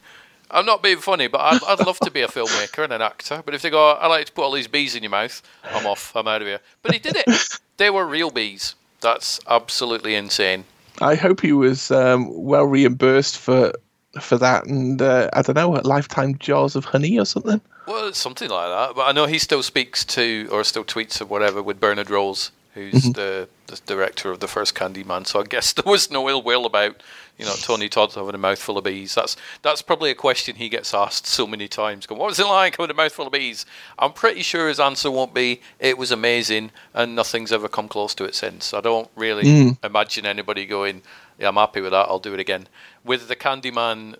[0.50, 3.42] I'm not being funny, but I'd, I'd love to be a filmmaker and an actor.
[3.44, 5.86] But if they go, I like to put all these bees in your mouth, I'm
[5.86, 6.14] off.
[6.14, 6.60] I'm out of here.
[6.82, 7.28] But he did it.
[7.76, 8.74] They were real bees.
[9.00, 10.64] That's absolutely insane.
[11.00, 13.72] I hope he was um, well reimbursed for
[14.20, 17.60] for that, and uh, I don't know, lifetime jars of honey or something.
[17.86, 18.96] Well, something like that.
[18.96, 22.50] But I know he still speaks to or still tweets or whatever with Bernard Rose,
[22.76, 23.12] who's mm-hmm.
[23.12, 25.26] the, the director of the first Candyman.
[25.26, 27.02] So I guess there was no ill will about
[27.38, 29.14] you know, Tony Todd having a mouthful of bees.
[29.14, 32.06] That's that's probably a question he gets asked so many times.
[32.06, 33.66] Going, what was it like having a mouthful of bees?
[33.98, 38.14] I'm pretty sure his answer won't be, it was amazing, and nothing's ever come close
[38.14, 38.72] to it since.
[38.72, 39.84] I don't really mm.
[39.84, 41.02] imagine anybody going,
[41.38, 42.06] yeah, I'm happy with that.
[42.08, 42.68] I'll do it again.
[43.04, 44.16] With the Candyman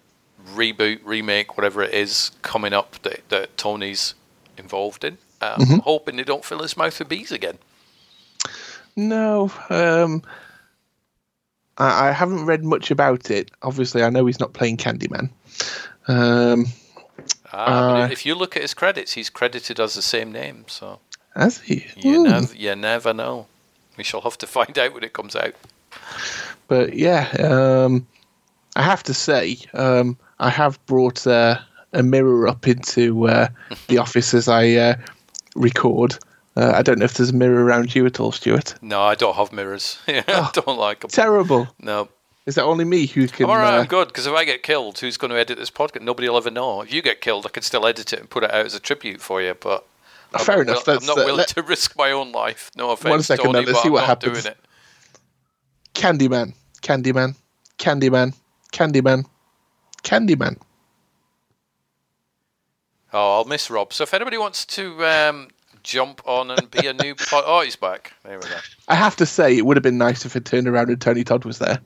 [0.55, 4.15] reboot, remake, whatever it is coming up that, that Tony's
[4.59, 5.75] involved in, um, mm-hmm.
[5.75, 7.59] I'm hoping they don't fill his mouth with bees again.
[8.97, 9.53] No.
[9.69, 10.23] Um,
[11.79, 13.51] I, I, haven't read much about it.
[13.63, 15.31] Obviously, I know he's not playing Candyman.
[16.09, 16.67] Um,
[17.53, 20.65] ah, uh, if you look at his credits, he's credited as the same name.
[20.69, 21.01] So
[21.35, 21.87] has he?
[21.97, 23.47] You, nev- you never know.
[23.97, 25.55] We shall have to find out when it comes out.
[26.69, 28.07] But yeah, um,
[28.75, 31.59] I have to say, um, I have brought uh,
[31.93, 33.49] a mirror up into uh,
[33.89, 34.97] the office as I uh,
[35.55, 36.19] record.
[36.57, 38.75] Uh, I don't know if there's a mirror around you at all, Stuart.
[38.81, 39.99] No, I don't have mirrors.
[40.07, 41.11] yeah, oh, I don't like them.
[41.11, 41.69] Terrible.
[41.81, 42.09] No.
[42.47, 43.45] Is that only me who can?
[43.45, 45.59] I'm all right, uh, I'm good because if I get killed, who's going to edit
[45.59, 46.03] this podcast?
[46.03, 46.81] Nobody will ever know.
[46.81, 48.81] If you get killed, I can still edit it and put it out as a
[48.81, 49.55] tribute for you.
[49.55, 49.85] But
[50.33, 50.87] oh, fair I'm enough.
[50.87, 52.71] Will, I'm not willing let, to risk my own life.
[52.77, 54.45] No offense, one second, Tony, let's see what happens.
[54.45, 54.59] Doing it.
[55.95, 57.35] Candyman, Candyman,
[57.79, 58.35] Candyman,
[58.73, 59.25] Candyman,
[60.05, 60.57] Candyman.
[63.13, 63.93] Oh, I'll miss Rob.
[63.93, 65.49] So if anybody wants to um,
[65.87, 67.15] jump on and be a new.
[67.31, 68.13] Po- oh, he's back.
[68.25, 68.57] There we go.
[68.89, 71.25] I have to say, it would have been nice if it turned around and Tony
[71.25, 71.79] Todd was there.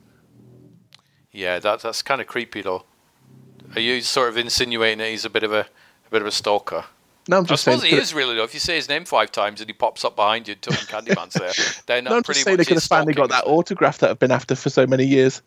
[1.31, 2.83] Yeah, that that's kind of creepy though.
[3.75, 6.31] Are you sort of insinuating that he's a bit of a, a bit of a
[6.31, 6.83] stalker?
[7.29, 7.93] No, I'm just I suppose saying.
[7.93, 8.43] he is really though.
[8.43, 10.77] If you say his name five times and he pops up behind you, and Tony
[10.77, 11.53] Candyman's there.
[11.85, 14.31] Then no, I'm just saying they could have finally got that autograph that I've been
[14.31, 15.41] after for so many years.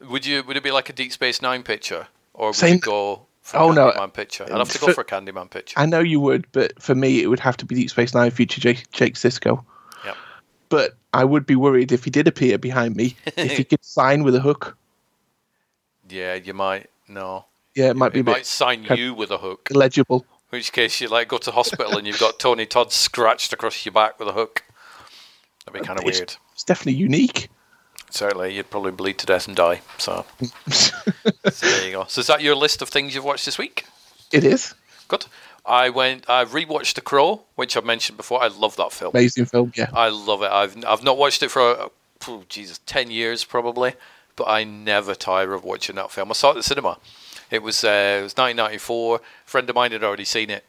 [0.00, 0.42] Would you?
[0.42, 3.72] Would it be like a Deep Space Nine picture, or would Same, you go oh
[3.72, 4.44] no, Candyman picture.
[4.44, 5.78] I'd have to go for, a Candyman picture.
[5.78, 8.30] I know you would, but for me, it would have to be Deep Space Nine
[8.30, 9.64] future Jake, Jake Sisko.
[10.04, 10.14] Yeah.
[10.68, 14.24] But I would be worried if he did appear behind me, if he could sign
[14.24, 14.76] with a hook.
[16.08, 16.88] Yeah, you might.
[17.08, 17.46] No.
[17.74, 18.20] Yeah, it might be.
[18.20, 19.68] It might sign you with a hook.
[19.70, 20.26] Legible.
[20.50, 23.84] In which case, you like go to hospital and you've got Tony Todd scratched across
[23.84, 24.64] your back with a hook.
[25.64, 26.36] That'd be kind of weird.
[26.54, 27.50] It's definitely unique.
[28.10, 29.82] Certainly, you'd probably bleed to death and die.
[29.98, 30.24] So.
[30.70, 30.92] so
[31.44, 32.04] there you go.
[32.08, 33.84] So is that your list of things you've watched this week?
[34.32, 34.74] It is.
[35.08, 35.26] Good.
[35.64, 36.28] I went.
[36.28, 38.42] I rewatched The Crow, which I've mentioned before.
[38.42, 39.10] I love that film.
[39.14, 39.72] Amazing film.
[39.76, 39.90] Yeah.
[39.92, 40.50] I love it.
[40.50, 41.90] I've I've not watched it for
[42.26, 43.94] oh, Jesus ten years probably,
[44.36, 46.30] but I never tire of watching that film.
[46.30, 46.98] I saw it at the cinema.
[47.50, 49.16] It was uh, it was 1994.
[49.16, 50.64] A friend of mine had already seen it,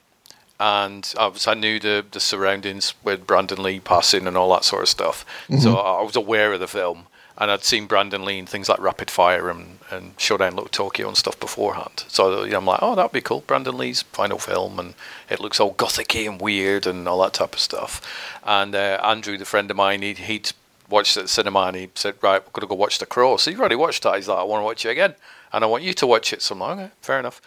[0.60, 4.66] and I was I knew the the surroundings with Brandon Lee passing and all that
[4.66, 5.26] sort of stuff.
[5.48, 5.62] Mm-hmm.
[5.62, 7.08] So I was aware of the film
[7.40, 11.08] and I'd seen Brandon Lee in things like Rapid Fire and, and Showdown Little Tokyo
[11.08, 12.04] and stuff beforehand.
[12.10, 13.44] So you know, I'm like, oh, that'd be cool.
[13.48, 14.94] Brandon Lee's final film, and
[15.30, 18.02] it looks all gothicy and weird and all that type of stuff.
[18.44, 20.52] And uh, Andrew, the friend of mine, he'd, he'd
[20.90, 23.06] watched it at the cinema, and he said, "Right, we're going to go watch The
[23.06, 24.16] Crow." So you've already watched that.
[24.16, 25.16] He's like, "I want to watch it again,
[25.54, 27.42] and I want you to watch it." So I'm like, "Okay, fair enough."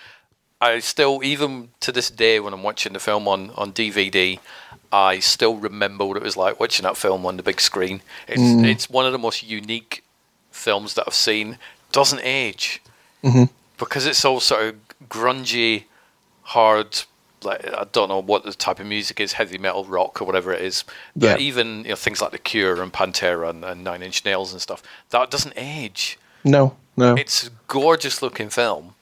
[0.62, 4.38] I still, even to this day, when I'm watching the film on, on DVD,
[4.92, 8.00] I still remember what it was like watching that film on the big screen.
[8.28, 8.64] It's Mm.
[8.72, 10.04] it's one of the most unique
[10.52, 11.58] films that I've seen.
[11.90, 12.80] Doesn't age
[13.24, 13.48] Mhm.
[13.78, 14.74] because it's all sort of
[15.08, 15.84] grungy,
[16.42, 17.02] hard.
[17.42, 20.52] Like I don't know what the type of music is, heavy metal, rock, or whatever
[20.52, 20.84] it is.
[21.16, 21.46] But Yeah.
[21.48, 24.60] even you know things like The Cure and Pantera and, and Nine Inch Nails and
[24.62, 26.18] stuff that doesn't age.
[26.44, 27.14] No, no.
[27.16, 28.94] It's a gorgeous looking film.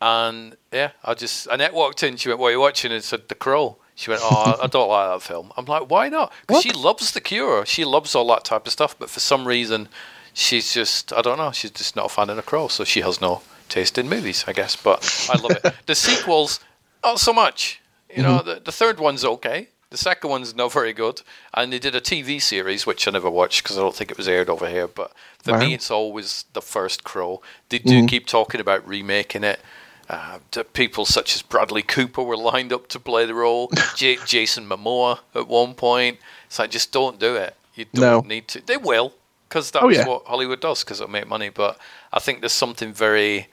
[0.00, 2.16] And yeah, I just Annette walked in.
[2.16, 4.88] She went, "What are you watching?" And said, "The Crow." She went, "Oh, I don't
[4.88, 7.64] like that film." I'm like, "Why not?" Because she loves The Cure.
[7.64, 8.94] She loves all that type of stuff.
[8.98, 9.88] But for some reason,
[10.34, 11.50] she's just I don't know.
[11.52, 14.44] She's just not a fan of The Crow, so she has no taste in movies,
[14.46, 14.76] I guess.
[14.76, 15.72] But I love it.
[15.86, 16.60] the sequels,
[17.02, 17.80] not so much.
[18.14, 19.68] You know, the, the third one's okay.
[19.90, 21.22] The second one's not very good.
[21.54, 24.16] And they did a TV series, which I never watched because I don't think it
[24.16, 24.88] was aired over here.
[24.88, 25.58] But for Wow.
[25.60, 27.40] me, it's always the first Crow.
[27.68, 28.08] They do Mhm.
[28.08, 29.60] keep talking about remaking it.
[30.08, 30.38] Uh,
[30.72, 33.70] people such as Bradley Cooper were lined up to play the role.
[33.96, 36.18] J- Jason Momoa at one point.
[36.46, 37.56] It's like just don't do it.
[37.74, 38.20] You don't No.
[38.20, 38.64] need to.
[38.64, 39.12] They will
[39.48, 40.06] because that's Oh, yeah.
[40.06, 41.48] what Hollywood does because it'll make money.
[41.48, 41.76] But
[42.12, 43.48] I think there's something very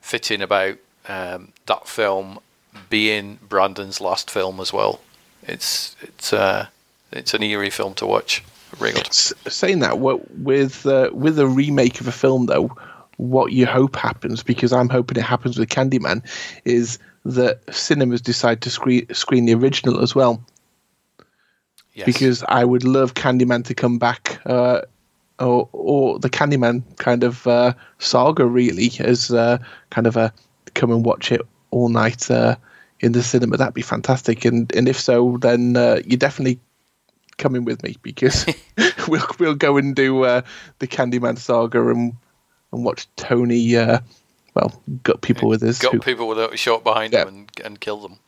[0.00, 0.78] fitting about
[1.08, 2.38] um, that film
[2.88, 5.00] being Brandon's last film as well.
[5.42, 6.66] It's it's uh,
[7.12, 8.42] it's an eerie film to watch.
[8.80, 12.74] S- saying that, what with uh, with a remake of a film though,
[13.16, 16.22] what you hope happens because I'm hoping it happens with Candyman,
[16.64, 20.42] is that cinemas decide to screen screen the original as well.
[21.94, 22.06] Yes.
[22.06, 24.82] Because I would love Candyman to come back, uh,
[25.38, 29.58] or or the Candyman kind of uh, saga really as uh,
[29.90, 30.32] kind of a
[30.74, 32.56] come and watch it all night uh,
[33.00, 33.56] in the cinema.
[33.56, 34.44] That'd be fantastic.
[34.44, 36.60] And and if so, then uh, you definitely
[37.38, 38.46] coming with me because
[39.08, 40.42] we'll we'll go and do uh,
[40.78, 42.14] the Candyman saga and
[42.72, 43.76] and watch Tony.
[43.76, 44.00] Uh,
[44.54, 47.80] well, got people with his got who- people with a shot behind them and, and
[47.80, 48.18] kill them.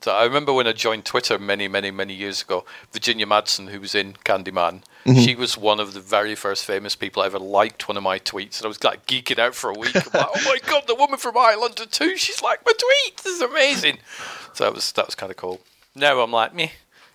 [0.00, 3.80] So I remember when I joined Twitter many, many, many years ago, Virginia Madsen, who
[3.80, 5.24] was in Candyman, Mhm.
[5.24, 8.20] she was one of the very first famous people I ever liked one of my
[8.20, 8.58] tweets.
[8.58, 9.94] And I was like geeking out for a week.
[9.96, 13.16] Like, oh my God, the woman from Highlander 2, she's like my tweet.
[13.18, 13.98] This is amazing.
[14.54, 15.60] So that was, that was kind of cool.
[15.96, 16.70] Now I'm like, me,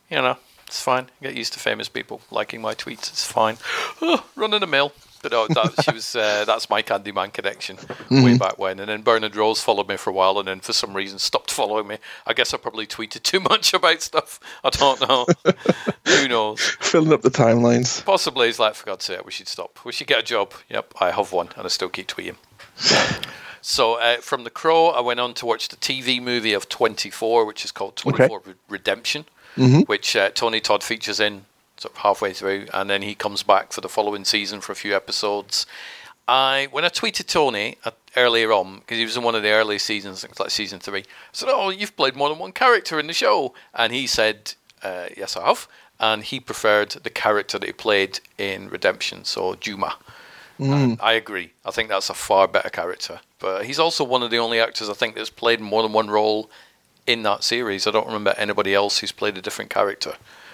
[0.10, 0.36] you know,
[0.68, 1.08] it's fine.
[1.22, 3.10] Get used to famous people liking my tweets.
[3.10, 3.58] It's fine.
[4.02, 4.92] Oh, running a mill.
[5.24, 6.16] But no, that, she was.
[6.16, 7.78] Uh, that's my Candyman connection
[8.12, 8.40] way Mhm.
[8.40, 8.80] back when.
[8.80, 11.50] And then Bernard Rose followed me for a while, and then for some reason stopped
[11.50, 11.98] following me.
[12.28, 14.40] I guess I probably tweeted too much about stuff.
[14.64, 15.26] I don't know.
[16.06, 16.60] Who knows?
[16.82, 18.04] filling up the timelines.
[18.06, 19.80] Possibly he's like, for God's sake, we should stop.
[19.84, 20.54] We should get a job.
[20.70, 22.36] Yep, I have one, and I still keep tweeting.
[23.62, 27.46] so uh, from The Crow, I went on to watch the TV movie of 24,
[27.46, 29.88] which is called 24 Re- Redemption, Mhm.
[29.88, 31.46] which uh, Tony Todd features in
[31.84, 34.76] sort of halfway through, and then he comes back for the following season for a
[34.76, 35.66] few episodes.
[36.28, 39.52] I when I tweeted Tony uh, earlier on because he was in one of the
[39.52, 41.02] early seasons, like season three.
[41.02, 44.54] I said, "Oh, you've played more than one character in the show," and he said,
[44.82, 45.68] uh, "Yes, I have."
[46.00, 49.96] And he preferred the character that he played in Redemption, so Juma.
[50.60, 50.98] Mm.
[51.02, 51.52] I agree.
[51.66, 53.20] I think that's a far better character.
[53.40, 56.10] But he's also one of the only actors I think that's played more than one
[56.10, 56.50] role
[57.06, 57.86] in that series.
[57.86, 60.14] I don't remember anybody else who's played a different character.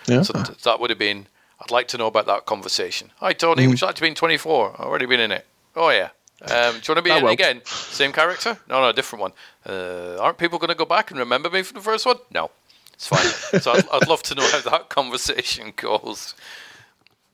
[0.10, 0.22] Yeah.
[0.24, 1.28] So th- that would have been.
[1.62, 3.12] I'd like to know about that conversation.
[3.18, 3.66] Hi, Tony.
[3.66, 3.70] Mm.
[3.70, 4.76] Would you like to be in 24?
[4.80, 5.46] I've already been in it.
[5.76, 6.10] Oh, yeah.
[6.42, 7.62] Um, do you want to be in it again?
[7.66, 8.58] Same character?
[8.70, 9.34] No, no, different one.
[9.66, 12.16] Uh, aren't people going to go back and remember me from the first one?
[12.32, 12.50] No.
[12.94, 13.26] It's fine.
[13.62, 16.34] so I'd, I'd love to know how that conversation goes.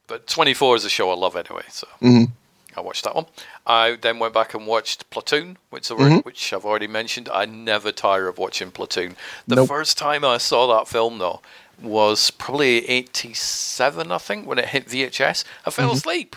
[0.08, 2.32] But 24 is a show I love anyway, so Mhm.
[2.78, 3.26] I watched that one.
[3.66, 6.02] I then went back and watched Platoon, which, I've Mhm.
[6.02, 7.30] already- which I've already mentioned.
[7.32, 9.16] I never tire of watching Platoon.
[9.48, 9.68] The Nope.
[9.70, 11.42] first time I saw that film, though,
[11.82, 15.44] was probably 87, I think, when it hit VHS.
[15.66, 15.96] I fell Mhm.
[15.96, 16.36] asleep.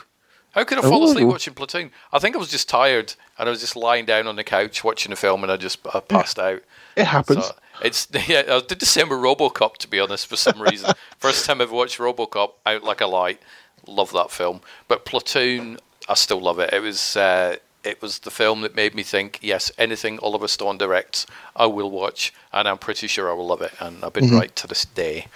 [0.53, 1.93] How could I fall asleep watching Platoon?
[2.13, 4.83] I think I was just tired and I was just lying down on the couch
[4.83, 6.63] watching the film and I just I passed out.
[6.97, 7.45] It happens.
[7.47, 10.93] So it's yeah, I did the same with RoboCop to be honest for some reason.
[11.19, 13.41] First time I've watched RoboCop out like a light.
[13.87, 14.61] Love that film.
[14.89, 16.73] But Platoon, I still love it.
[16.73, 17.57] It was uh,
[17.89, 21.91] it was the film that made me think, yes, anything Oliver Stone directs, I will
[21.91, 23.73] watch, and I'm pretty sure I will love it.
[23.81, 24.39] And I've been Mhm.
[24.39, 25.27] right to this day.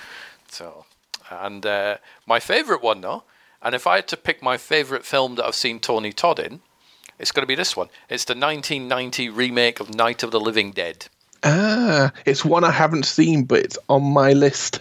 [0.48, 0.84] So,
[1.30, 3.22] and uh, my favourite one though,
[3.62, 6.60] and if I had to pick my favourite film that I've seen Tony Todd in,
[7.18, 7.88] it's going to be this one.
[8.10, 11.06] It's the 1990 remake of Night of the Living Dead.
[11.44, 14.80] Ah, it's one I haven't seen, but it's on my list.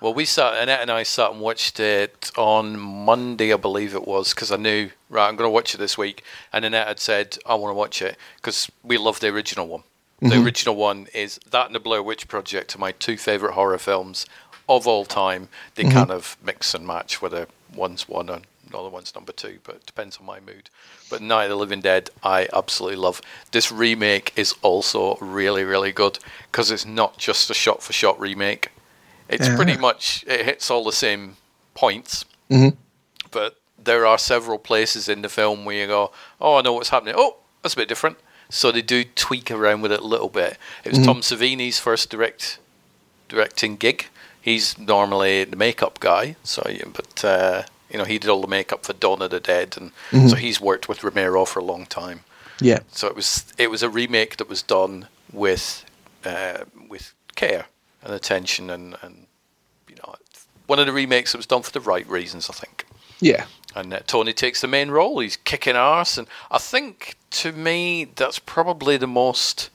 [0.00, 4.06] Well, we sat, Annette and I sat and watched it on Monday, I believe it
[4.06, 6.22] was, because I knew, right, I'm going to watch it this week.
[6.52, 9.82] And Annette had said, I want to watch it because we love the original one.
[10.20, 10.44] The Mhm.
[10.44, 14.26] original one is that and the Blair Witch Project are my two favourite horror films
[14.68, 15.48] of all time.
[15.74, 15.92] They Mhm.
[15.92, 19.86] kind of mix and match a one's one and another one's number two, but it
[19.86, 20.70] depends on my mood.
[21.08, 23.20] But Night of the Living Dead, I absolutely love.
[23.52, 26.18] This remake is also really, really good
[26.50, 28.70] because it's not just a shot for shot remake.
[29.28, 29.56] It's Yeah.
[29.56, 31.36] pretty much, it hits all the same
[31.74, 32.76] points, Mhm.
[33.30, 36.10] but there are several places in the film where you go,
[36.40, 37.14] oh, I know what's happening.
[37.16, 38.18] Oh, that's a bit different.
[38.50, 40.56] So they do tweak around with it a little bit.
[40.84, 41.04] It was Mhm.
[41.04, 42.58] Tom Savini's first direct
[43.28, 44.06] directing gig.
[44.40, 46.62] He's normally the makeup guy, so
[46.94, 49.92] but uh, you know he did all the makeup for Dawn of the Dead, and
[50.10, 50.30] Mhm.
[50.30, 52.24] so he's worked with Romero for a long time.
[52.58, 52.78] Yeah.
[52.90, 55.84] So it was it was a remake that was done with
[56.24, 57.66] uh, with care
[58.02, 59.26] and attention, and and
[59.88, 60.14] you know
[60.66, 62.86] one of the remakes that was done for the right reasons, I think.
[63.20, 63.46] Yeah.
[63.74, 65.18] And uh, Tony takes the main role.
[65.18, 69.70] He's kicking arse, and I think to me that's probably the most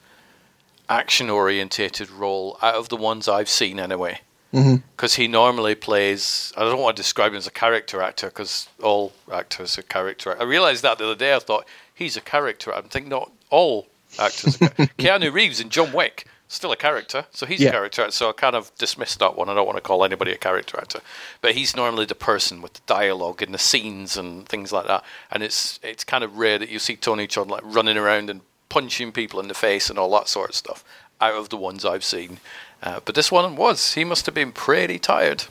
[0.88, 4.20] action orientated role out of the ones I've seen anyway.
[4.52, 6.52] Because he normally plays.
[6.56, 10.40] I don't want to describe him as a character actor because all actors are character.
[10.40, 11.34] I realized that the other day.
[11.34, 12.72] I thought he's a character.
[12.72, 14.62] I'm thinking not all actors.
[14.62, 14.68] Are
[14.98, 17.68] Keanu Reeves in John Wick still a character, so he's Yeah.
[17.68, 18.02] a character.
[18.02, 18.12] actor.
[18.12, 19.48] So I kind of dismissed that one.
[19.48, 21.00] I don't want to call anybody a character actor,
[21.40, 25.04] but he's normally the person with the dialogue and the scenes and things like that.
[25.30, 28.40] And it's it's kind of rare that you see Tony Todd like running around and
[28.68, 30.84] punching people in the face and all that sort of stuff.
[31.20, 32.40] Out of the ones I've seen,
[32.82, 33.94] uh, but this one was.
[33.94, 35.44] He must have been pretty tired,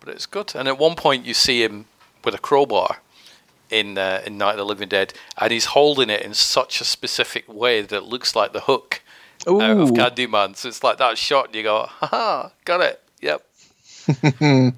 [0.00, 0.54] but it's good.
[0.54, 1.84] And at one point, you see him
[2.24, 2.98] with a crowbar
[3.70, 6.84] in uh, in Night of the Living Dead, and he's holding it in such a
[6.84, 9.02] specific way that it looks like the hook
[9.48, 9.92] out of Ooh.
[9.92, 10.56] Candyman.
[10.56, 13.42] So it's like that shot, and you go, "Ha got it." Yep.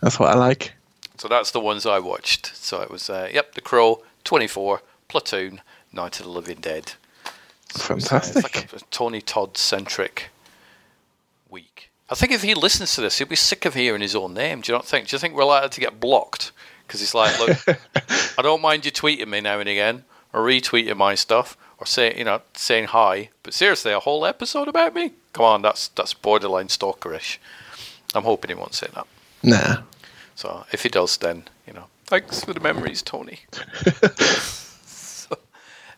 [0.00, 0.72] That's what I like.
[1.18, 2.54] So that's the ones I watched.
[2.54, 6.92] So it was, uh, yep, The Crow, 24, Platoon, Night of the Living Dead.
[7.70, 8.36] So it's, uh, Fantastic.
[8.44, 10.30] It's like a Tony Todd centric
[11.48, 11.90] week.
[12.10, 14.60] I think if he listens to this, he'll be sick of hearing his own name.
[14.60, 15.08] Do you not think?
[15.08, 16.52] Do you think we're likely to get blocked?
[16.86, 17.78] Because he's like, look,
[18.38, 20.04] I don't mind you tweeting me now and again,
[20.36, 23.30] or retweeting my stuff, or saying, you know, saying hi.
[23.42, 25.12] But seriously, a whole episode about me?
[25.32, 27.38] Come on, that's that's borderline stalkerish.
[28.14, 29.06] I'm hoping he won't say that.
[29.42, 29.82] Nah.
[30.34, 33.40] So if he does, then you know, thanks for the memories, Tony.
[34.84, 35.36] so,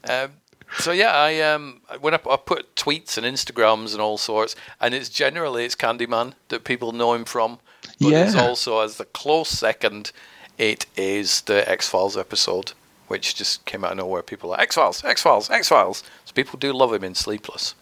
[0.09, 0.31] um,
[0.79, 4.95] so yeah, I um when I, I put tweets and Instagrams and all sorts, and
[4.95, 7.59] it's generally it's Candyman that people know him from,
[8.01, 8.41] but it's Yeah.
[8.43, 10.13] also as the close second,
[10.59, 12.73] it is the X Files episode,
[13.09, 14.23] which just came out of nowhere.
[14.23, 16.03] People are X Files, X Files, X Files.
[16.25, 17.75] So people do love him in Sleepless.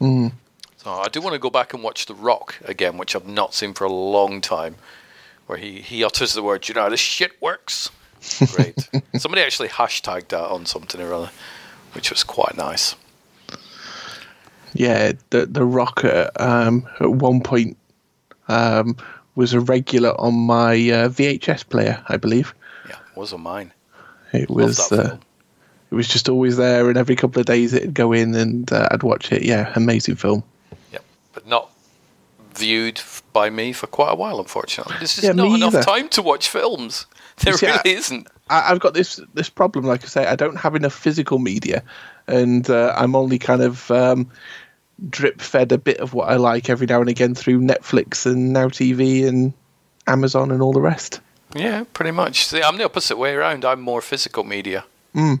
[0.00, 0.32] Mm.
[0.76, 3.54] So I do want to go back and watch The Rock again, which I've not
[3.54, 4.76] seen for a long time,
[5.46, 7.90] where he, he utters the word, you know how this shit works?
[8.52, 8.88] Great.
[9.16, 11.30] Somebody actually hashtagged that on something or other,
[11.92, 12.94] which was quite nice.
[14.74, 17.76] Yeah, the the Rocker um, at one point
[18.48, 18.96] um,
[19.34, 22.54] was a regular on my uh, VHS player, I believe.
[22.88, 23.72] Yeah, was on mine.
[24.32, 25.16] It was uh,
[25.90, 28.88] it was just always there, and every couple of days it'd go in, and uh,
[28.90, 29.42] I'd watch it.
[29.42, 30.42] Yeah, amazing film.
[30.92, 31.04] Yep.
[31.32, 31.70] But not
[32.54, 33.00] viewed
[33.32, 34.94] by me for quite a while, unfortunately.
[34.98, 35.82] There's just Yeah, not enough either.
[35.84, 37.06] time to watch films.
[37.38, 38.26] There see, really I- isn't.
[38.50, 39.84] I, I've got this this problem.
[39.84, 41.84] Like I say, I don't have enough physical media,
[42.26, 44.28] and uh, I'm only kind of um,
[45.08, 48.52] drip fed a bit of what I like every now and again through Netflix and
[48.52, 49.52] Now TV and
[50.08, 51.20] Amazon and all the rest.
[51.54, 52.46] Yeah, pretty much.
[52.46, 53.64] See, I'm the opposite way around.
[53.64, 54.84] I'm more physical media.
[55.14, 55.40] Mm.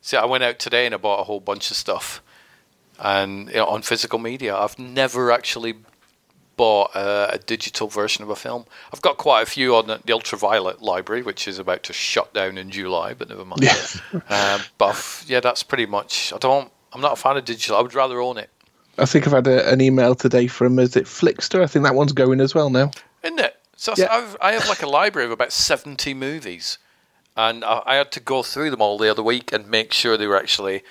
[0.00, 2.22] See, I went out today and I bought a whole bunch of stuff,
[2.98, 5.74] and you know, on physical media, I've never actually
[6.56, 8.64] bought a, a digital version of a film.
[8.92, 12.32] I've got quite a few on the, the Ultraviolet library, which is about to shut
[12.34, 13.62] down in July, but never mind.
[14.28, 16.32] um, but I've- yeah, that's pretty much.
[16.32, 16.70] I don't.
[16.92, 17.76] I'm not a fan of digital.
[17.76, 18.50] I would rather own it.
[18.98, 21.62] I think I've had a, an email today from is it Flixster?
[21.62, 22.90] I think that one's going as well now.
[23.22, 23.58] isn't it?
[23.82, 24.12] So Yeah.
[24.12, 26.78] I've, I have like a library of about 70 movies,
[27.36, 30.16] and I, I had to go through them all the other week and make sure
[30.16, 30.84] they were actually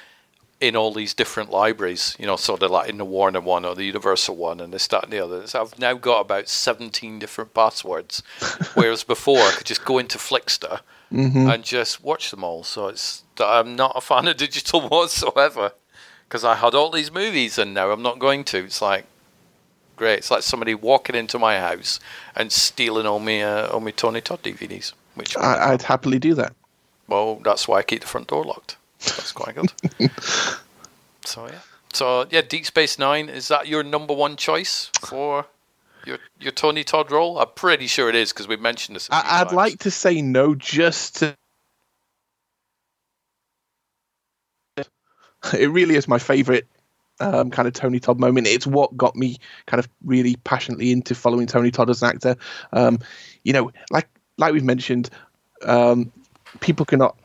[0.59, 2.17] in all these different libraries.
[2.19, 4.87] You know, so they're like in the Warner one or the Universal one, and this,
[4.87, 5.47] that, and the other.
[5.47, 8.23] So I've now got about 17 different passwords,
[8.73, 10.81] whereas before I could just go into Flixster
[11.13, 11.53] Mhm.
[11.53, 12.63] and just watch them all.
[12.65, 15.71] So it's I'm not a fan of digital whatsoever
[16.27, 18.65] because I had all these movies and now I'm not going to.
[18.65, 19.05] It's like
[20.02, 20.18] great.
[20.18, 21.99] It's like somebody walking into my house
[22.36, 24.93] and stealing all my uh, all me Tony Todd DVDs.
[25.14, 26.54] Which I, I'd happily do that.
[27.08, 28.78] well, that's why I keep the front door locked.
[28.99, 29.72] That's quite good.
[31.26, 31.60] so yeah.
[31.93, 35.45] So yeah, Deep Space Nine is that your number one choice for
[36.08, 37.38] your your Tony Todd role?
[37.38, 39.08] I'm pretty sure it is because we've mentioned this.
[39.12, 39.54] I, I'd times.
[39.54, 41.36] like to say no, just to.
[45.60, 46.66] It really is my favourite
[47.22, 48.47] um, kind of Tony Todd moment.
[48.47, 52.36] It's what got me kind of really passionately into following Tony Todd as an actor.
[52.74, 52.99] Um,
[53.43, 54.07] you know, like
[54.38, 55.09] like we've mentioned,
[55.63, 56.11] um,
[56.59, 57.15] people cannot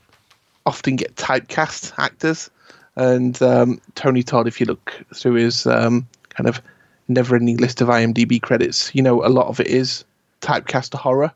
[0.66, 2.50] often get typecast actors,
[2.94, 6.60] and um, Tony Todd, if you look through his um, kind of
[7.08, 10.04] never-ending list of IMDb credits, you know a lot of it is
[10.40, 11.32] typecast horror.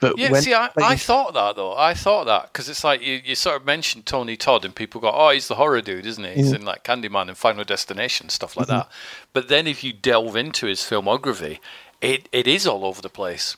[0.00, 1.76] But yeah, see, I, I thought that though.
[1.76, 5.00] I thought that because it's like you, you sort of mentioned Tony Todd, and people
[5.00, 6.32] go, "Oh, he's the horror dude, isn't he?
[6.32, 6.56] He's mm.
[6.56, 8.78] in like Candyman and Final Destination stuff like mm-hmm.
[8.78, 8.88] that."
[9.32, 11.58] But then if you delve into his filmography,
[12.00, 13.56] it, it is all over the place.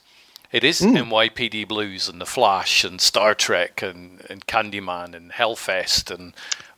[0.51, 1.09] It is mm.
[1.09, 6.33] NYPD Blues and The Flash and Star Trek and, and Candyman and Hellfest and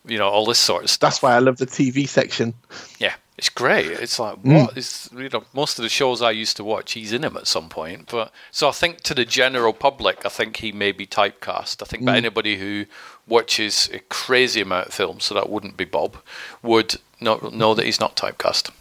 [0.05, 1.09] you know all this sort of stuff.
[1.11, 2.53] That's why I love the TV section.
[2.99, 3.87] Yeah, it's great.
[3.87, 4.65] It's like mm.
[4.65, 7.35] what is you know most of the shows I used to watch, he's in them
[7.35, 8.09] at some point.
[8.11, 11.81] But so I think to the general public, I think he may be typecast.
[11.81, 12.15] I think mm.
[12.15, 12.85] anybody who
[13.27, 16.17] watches a crazy amount of films, so that wouldn't be Bob,
[16.63, 18.71] would not know that he's not typecast.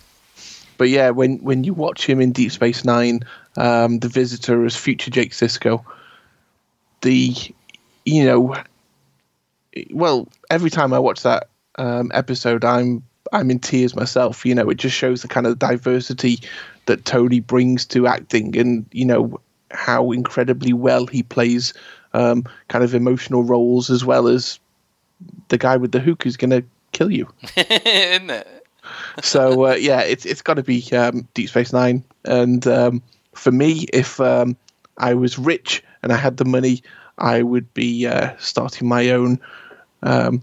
[0.78, 3.20] But yeah, when when you watch him in Deep Space Nine,
[3.56, 5.84] um, the Visitor as future Jake Sisko,
[7.00, 7.34] the
[8.04, 8.56] you know,
[9.90, 13.02] well, every time I watch that um, episode, I'm
[13.32, 14.44] I'm in tears myself.
[14.44, 16.40] You know, it just shows the kind of diversity
[16.86, 21.74] that Tony brings to acting, and you know how incredibly well he plays
[22.12, 24.58] um, kind of emotional roles as well as
[25.48, 27.28] the guy with the hook who's going to kill you.
[27.56, 28.66] Isn't it?
[29.22, 33.02] so uh, yeah, it's it's got to be um, Deep Space Nine, and um,
[33.34, 34.56] for me, if um,
[34.98, 36.82] I was rich and I had the money,
[37.18, 39.40] I would be uh, starting my own
[40.02, 40.42] um,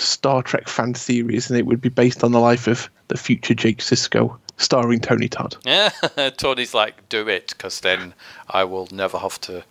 [0.00, 3.54] Star Trek fan series, and it would be based on the life of the future
[3.54, 5.56] Jake Sisko, starring Tony Todd.
[5.64, 5.90] Yeah,
[6.36, 8.14] Tony's like, do it, because then
[8.48, 9.64] I will never have to,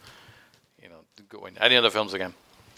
[0.82, 2.34] you know, go in any other films again.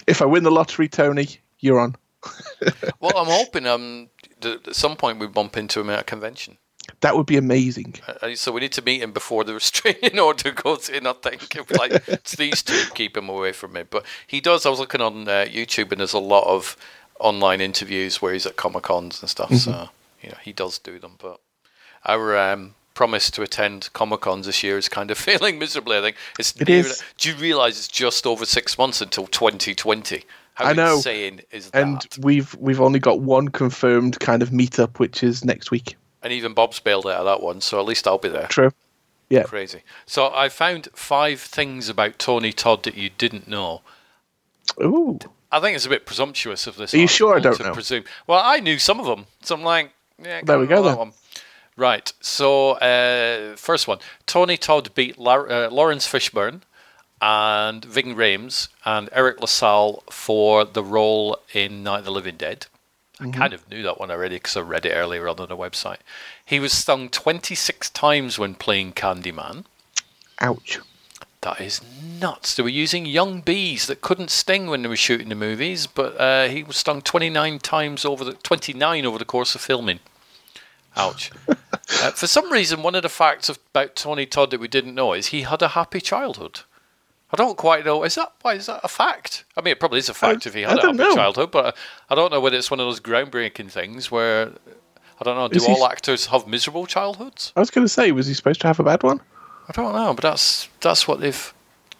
[0.07, 1.27] If I win the lottery, Tony,
[1.59, 1.95] you're on.
[2.99, 4.09] well, I'm hoping um,
[4.43, 6.57] at some point we bump into him at a convention.
[7.01, 7.95] That would be amazing.
[8.07, 11.07] Uh, so we need to meet him before the restraining order goes in.
[11.07, 13.83] I think like it's these two keep him away from me.
[13.89, 14.65] But he does.
[14.65, 16.75] I was looking on uh, YouTube, and there's a lot of
[17.21, 19.49] online interviews where he's at comic cons and stuff.
[19.49, 19.71] Mm-hmm.
[19.71, 19.89] So
[20.21, 21.15] you know he does do them.
[21.19, 21.39] But
[22.05, 25.97] our um, promise to attend comic cons this year is kind of failing miserably.
[25.97, 26.59] I think it's.
[26.59, 27.03] It is.
[27.17, 30.23] Do you realise it's just over six months until 2020?
[30.55, 30.95] How I know.
[30.97, 31.81] insane is that?
[31.81, 35.95] And we've we've only got one confirmed kind of meetup, which is next week.
[36.23, 38.47] And even Bob's bailed out of that one, so at least I'll be there.
[38.47, 38.71] True.
[39.29, 39.43] Yeah.
[39.43, 39.81] Crazy.
[40.05, 43.81] So I found five things about Tony Todd that you didn't know.
[44.83, 45.19] Ooh.
[45.51, 46.93] I think it's a bit presumptuous of this.
[46.93, 47.73] Are you sure I don't know?
[47.73, 48.03] Presume.
[48.27, 49.91] Well, I knew some of them, so I'm like,
[50.23, 50.41] yeah.
[50.43, 50.97] There we go then.
[50.97, 51.13] One.
[51.75, 52.11] Right.
[52.21, 56.61] So uh, first one, Tony Todd beat La- uh, Laurence Fishburne
[57.21, 62.67] and Ving Rhames and Eric LaSalle for the role in Night of the Living Dead.
[63.19, 63.31] I mm-hmm.
[63.39, 65.99] kind of knew that one already because I read it earlier on the website.
[66.43, 69.65] He was stung 26 times when playing Candyman.
[70.39, 70.79] Ouch.
[71.41, 71.81] That is
[72.19, 72.55] nuts.
[72.55, 76.15] They were using young bees that couldn't sting when they were shooting the movies, but
[76.19, 79.99] uh, he was stung 29 times over the 29 over the course of filming.
[80.95, 81.31] Ouch.
[81.47, 85.13] uh, for some reason, one of the facts about Tony Todd that we didn't know
[85.13, 86.61] is he had a happy childhood.
[87.33, 88.03] I don't quite know.
[88.03, 89.45] Is that why is that a fact?
[89.57, 91.15] I mean, it probably is a fact I, if he had a happy know.
[91.15, 91.75] childhood, but
[92.09, 94.51] I don't know whether it's one of those groundbreaking things where
[95.19, 95.47] I don't know.
[95.47, 97.53] Do all actors have miserable childhoods?
[97.55, 99.21] I was going to say, was he supposed to have a bad one?
[99.77, 101.53] I don't know, but that's that's what they've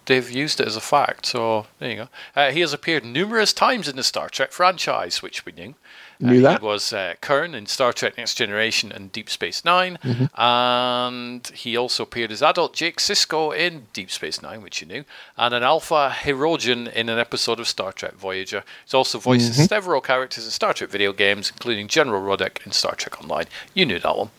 [0.06, 1.26] they've used it as a fact.
[1.26, 2.10] So there you go.
[2.36, 5.76] Uh, he has appeared numerous times in the Star Trek franchise, which we knew.
[6.20, 6.60] Knew uh, that.
[6.60, 10.40] He was uh, Kurn in Star Trek Next Generation and Deep Space 9 mm-hmm.
[10.40, 15.06] And he also appeared as adult Jake Sisko in Deep Space Nine, which you knew,
[15.38, 18.64] and an Alpha Hirogen in an episode of Star Trek Voyager.
[18.84, 19.64] He's also voiced mm-hmm.
[19.64, 23.46] several characters in Star Trek video games, including General Rodek in Star Trek Online.
[23.74, 24.30] You knew that one.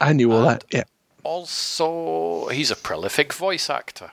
[0.00, 0.84] I knew all and that, yeah.
[1.24, 4.10] Also, he's a prolific voice actor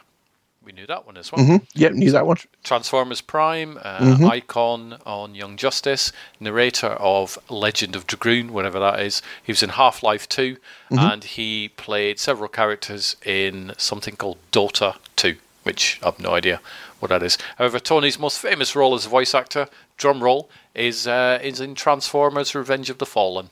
[0.69, 1.43] we knew that one as well.
[1.43, 1.65] Mm-hmm.
[1.73, 2.37] Yep, knew that one.
[2.63, 4.25] Transformers Prime, uh, mm-hmm.
[4.25, 9.23] icon on Young Justice, narrator of Legend of Dragoon, whatever that is.
[9.43, 10.99] He was in Half Life 2, mm-hmm.
[10.99, 16.61] and he played several characters in something called Dota 2, which I have no idea
[16.99, 17.39] what that is.
[17.57, 21.73] However, Tony's most famous role as a voice actor, drum roll, is uh, is in
[21.73, 23.49] Transformers: Revenge of the Fallen.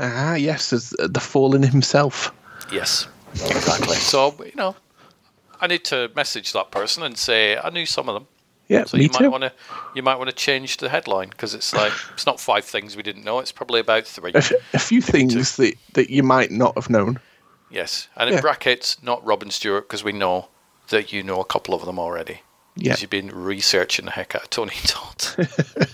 [0.00, 2.32] Ah, yes, as the Fallen himself.
[2.70, 3.96] Yes, exactly.
[3.96, 4.76] so you know,
[5.60, 8.26] I need to message that person and say I knew some of them.
[8.68, 9.24] Yeah, so me you too.
[9.24, 9.52] might want to
[9.94, 13.02] you might want to change the headline because it's like it's not five things we
[13.02, 13.38] didn't know.
[13.38, 14.32] It's probably about three.
[14.34, 14.42] A,
[14.74, 17.20] a few things that that you might not have known.
[17.70, 18.40] Yes, and in yeah.
[18.40, 20.48] brackets, not Rob and Stuart because we know
[20.88, 22.42] that you know a couple of them already.
[22.76, 25.26] Yeah, you've been researching the heck out of Tony Todd.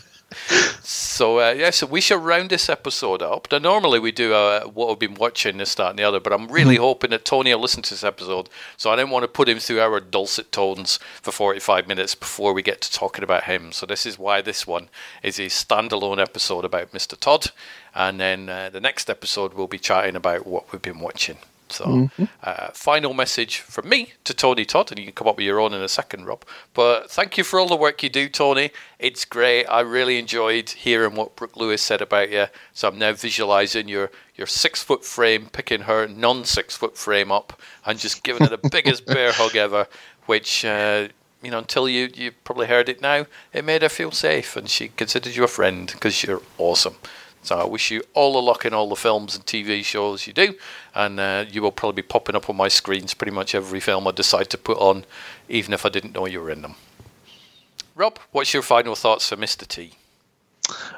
[0.83, 3.49] So uh, yeah, so we shall round this episode up.
[3.51, 6.21] Now, normally we do uh, what we've been watching, this, that, and the other.
[6.21, 6.83] But I'm really Mm-hmm.
[6.83, 9.59] hoping that Tony will listen to this episode, so I don't want to put him
[9.59, 13.73] through our dulcet tones for 45 minutes before we get to talking about him.
[13.73, 14.89] So this is why this one
[15.23, 17.19] is a standalone episode about Mr.
[17.19, 17.51] Todd,
[17.95, 21.39] and then uh, the next episode we'll be chatting about what we've been watching.
[21.73, 22.29] So, Mhm.
[22.43, 25.61] uh, final message from me to Tony Todd, and you can come up with your
[25.61, 26.45] own in a second, Rob.
[26.75, 28.71] But thank you for all the work you do, Tony.
[28.99, 29.65] It's great.
[29.67, 32.47] I really enjoyed hearing what Brooke Lewis said about you.
[32.73, 37.33] So I'm now visualizing your your six foot frame, picking her non six foot frame
[37.33, 39.87] up, and just giving her the biggest bear hug ever.
[40.27, 41.09] Which uh,
[41.43, 44.69] you know, until you you probably heard it now, it made her feel safe, and
[44.69, 46.97] she considered you a friend because you're awesome.
[47.43, 50.33] So I wish you all the luck in all the films and TV shows you
[50.33, 50.55] do,
[50.95, 54.07] and uh, you will probably be popping up on my screens pretty much every film
[54.07, 55.05] I decide to put on,
[55.49, 56.75] even if I didn't know you were in them.
[57.95, 59.67] Rob, what's your final thoughts for Mr.
[59.67, 59.93] T?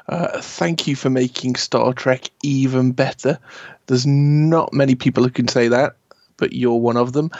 [0.07, 3.39] Uh, thank you for making Star Trek even better.
[3.87, 5.95] There's not many people who can say that,
[6.37, 7.31] but you're one of them.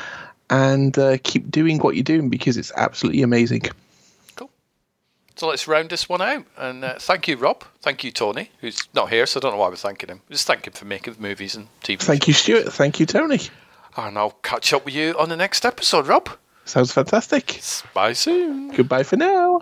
[0.49, 3.63] And uh, keep doing what you're doing because it's absolutely amazing.
[5.35, 6.45] So let's round this one out.
[6.57, 7.63] And uh, thank you, Rob.
[7.81, 10.21] Thank you, Tony, who's not here, so I don't know why we're thanking him.
[10.29, 11.99] Just thank him for making movies and TV.
[11.99, 12.71] Thank you, Stuart.
[12.73, 13.39] Thank you, Tony.
[13.97, 16.29] And I'll catch up with you on the next episode, Rob.
[16.65, 17.59] Sounds fantastic.
[17.93, 18.69] Bye soon.
[18.71, 19.61] Goodbye for now.